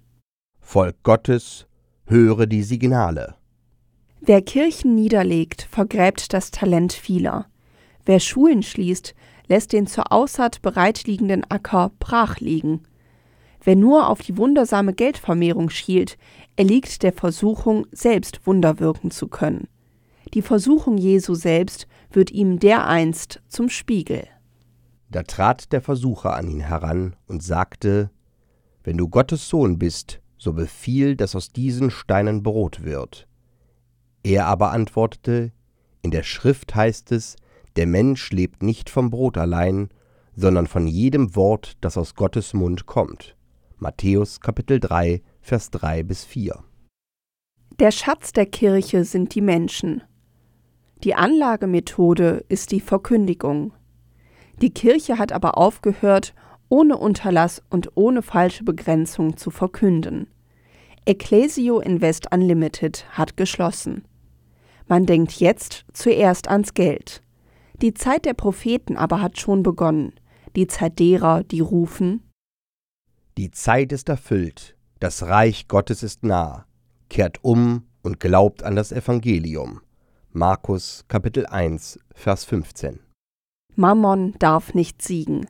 Volk 0.60 0.96
Gottes, 1.04 1.68
höre 2.06 2.48
die 2.48 2.64
Signale. 2.64 3.36
Wer 4.20 4.42
Kirchen 4.42 4.96
niederlegt, 4.96 5.68
vergräbt 5.70 6.34
das 6.34 6.52
Talent 6.52 6.92
vieler. 6.92 7.46
Wer 8.06 8.20
Schulen 8.20 8.64
schließt, 8.64 9.14
lässt 9.48 9.74
den 9.74 9.88
zur 9.88 10.12
Aussaat 10.12 10.62
bereitliegenden 10.62 11.44
Acker 11.50 11.92
brach 12.00 12.40
liegen. 12.40 12.84
Wer 13.64 13.76
nur 13.76 14.10
auf 14.10 14.22
die 14.22 14.38
wundersame 14.38 14.94
Geldvermehrung 14.94 15.70
schielt, 15.70 16.18
erliegt 16.56 17.04
der 17.04 17.14
Versuchung, 17.14 17.86
selbst 17.92 18.46
Wunder 18.46 18.80
wirken 18.80 19.12
zu 19.12 19.28
können. 19.28 19.68
Die 20.34 20.42
Versuchung 20.42 20.98
Jesu 20.98 21.34
selbst 21.36 21.88
wird 22.12 22.32
ihm 22.32 22.60
dereinst 22.60 23.42
zum 23.48 23.70
Spiegel. 23.70 24.28
Da 25.10 25.24
trat 25.24 25.72
der 25.72 25.82
Versucher 25.82 26.36
an 26.36 26.50
ihn 26.50 26.60
heran 26.60 27.16
und 27.28 27.42
sagte, 27.42 28.10
Wenn 28.84 28.98
du 28.98 29.08
Gottes 29.08 29.48
Sohn 29.48 29.80
bist, 29.80 30.22
so 30.38 30.54
befiehl, 30.54 31.16
dass 31.16 31.36
aus 31.36 31.52
diesen 31.52 31.92
Steinen 31.92 32.44
Brot 32.44 32.84
wird. 32.84 33.28
Er 34.24 34.46
aber 34.46 34.72
antwortete, 34.72 35.52
in 36.02 36.12
der 36.12 36.24
Schrift 36.24 36.76
heißt 36.76 37.12
es, 37.12 37.38
der 37.78 37.88
Mensch 37.88 38.32
lebt 38.32 38.64
nicht 38.64 38.90
vom 38.90 39.10
Brot 39.10 39.38
allein, 39.38 39.90
sondern 40.36 40.68
von 40.68 40.88
jedem 40.88 41.36
Wort, 41.36 41.78
das 41.82 41.98
aus 41.98 42.16
Gottes 42.16 42.54
Mund 42.54 42.86
kommt. 42.86 43.36
Matthäus 43.78 44.42
Kapitel 44.42 44.80
3, 44.80 45.22
Vers 45.42 45.70
3 45.72 46.04
bis 46.04 46.26
4. 46.26 46.64
Der 47.80 47.92
Schatz 47.92 48.34
der 48.34 48.48
Kirche 48.48 49.06
sind 49.06 49.36
die 49.36 49.42
Menschen. 49.42 50.02
Die 51.04 51.14
Anlagemethode 51.14 52.44
ist 52.50 52.72
die 52.72 52.82
Verkündigung. 52.82 53.74
Die 54.62 54.72
Kirche 54.72 55.20
hat 55.20 55.32
aber 55.32 55.60
aufgehört, 55.60 56.34
ohne 56.70 56.98
Unterlass 56.98 57.62
und 57.70 57.92
ohne 57.96 58.24
falsche 58.24 58.64
Begrenzung 58.64 59.38
zu 59.38 59.52
verkünden. 59.52 60.28
Ecclesio 61.06 61.80
Invest 61.80 62.34
Unlimited 62.34 63.06
hat 63.12 63.38
geschlossen. 63.38 64.04
Man 64.88 65.06
denkt 65.06 65.34
jetzt 65.34 65.86
zuerst 65.94 66.48
ans 66.50 66.74
Geld. 66.74 67.22
Die 67.82 67.94
Zeit 67.94 68.26
der 68.26 68.34
Propheten 68.34 68.98
aber 68.98 69.22
hat 69.22 69.38
schon 69.40 69.62
begonnen, 69.62 70.14
die 70.56 70.66
Zeit 70.66 70.98
derer, 70.98 71.44
die 71.44 71.60
rufen 71.60 72.24
Die 73.38 73.52
Zeit 73.52 73.92
ist 73.92 74.10
erfüllt, 74.10 74.76
das 75.00 75.22
Reich 75.28 75.68
Gottes 75.68 76.02
ist 76.02 76.24
nah, 76.24 76.66
kehrt 77.10 77.44
um 77.44 77.84
und 78.02 78.20
glaubt 78.20 78.64
an 78.64 78.76
das 78.76 78.92
Evangelium. 78.92 79.82
Markus 80.32 81.06
Kapitel 81.08 81.46
1, 81.46 82.00
Vers 82.16 82.46
15. 82.46 83.00
Mammon 83.76 84.34
darf 84.40 84.74
nicht 84.74 85.04
siegen. 85.04 85.46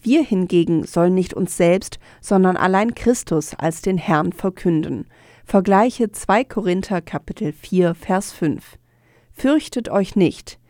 Wir 0.00 0.22
hingegen 0.22 0.84
sollen 0.84 1.14
nicht 1.14 1.34
uns 1.34 1.56
selbst, 1.56 1.98
sondern 2.20 2.56
allein 2.56 2.94
Christus 2.94 3.54
als 3.54 3.82
den 3.82 3.98
Herrn 3.98 4.32
verkünden. 4.32 5.08
Vergleiche 5.44 6.12
2 6.12 6.44
Korinther 6.44 7.00
Kapitel 7.02 7.52
4 7.52 7.96
Vers 7.96 8.32
5. 8.32 8.78
Fürchtet 9.32 9.88
euch 9.88 10.14
nicht, 10.14 10.60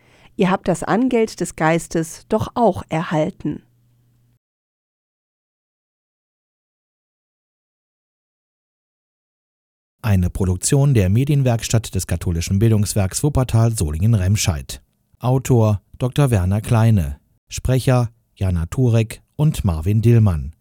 ihr 0.42 0.50
habt 0.50 0.66
das 0.66 0.82
Angeld 0.82 1.38
des 1.38 1.54
Geistes 1.54 2.26
doch 2.28 2.48
auch 2.56 2.82
erhalten. 2.88 3.62
Eine 10.04 10.30
Produktion 10.30 10.94
der 10.94 11.10
Medienwerkstatt 11.10 11.94
des 11.94 12.08
katholischen 12.08 12.58
Bildungswerks 12.58 13.22
Wuppertal 13.22 13.70
Solingen-Remscheid. 13.70 14.82
Autor 15.20 15.80
Dr. 15.98 16.32
Werner 16.32 16.60
Kleine. 16.60 17.20
Sprecher 17.48 18.10
Jana 18.34 18.66
Turek 18.66 19.22
und 19.36 19.64
Marvin 19.64 20.02
Dillmann. 20.02 20.56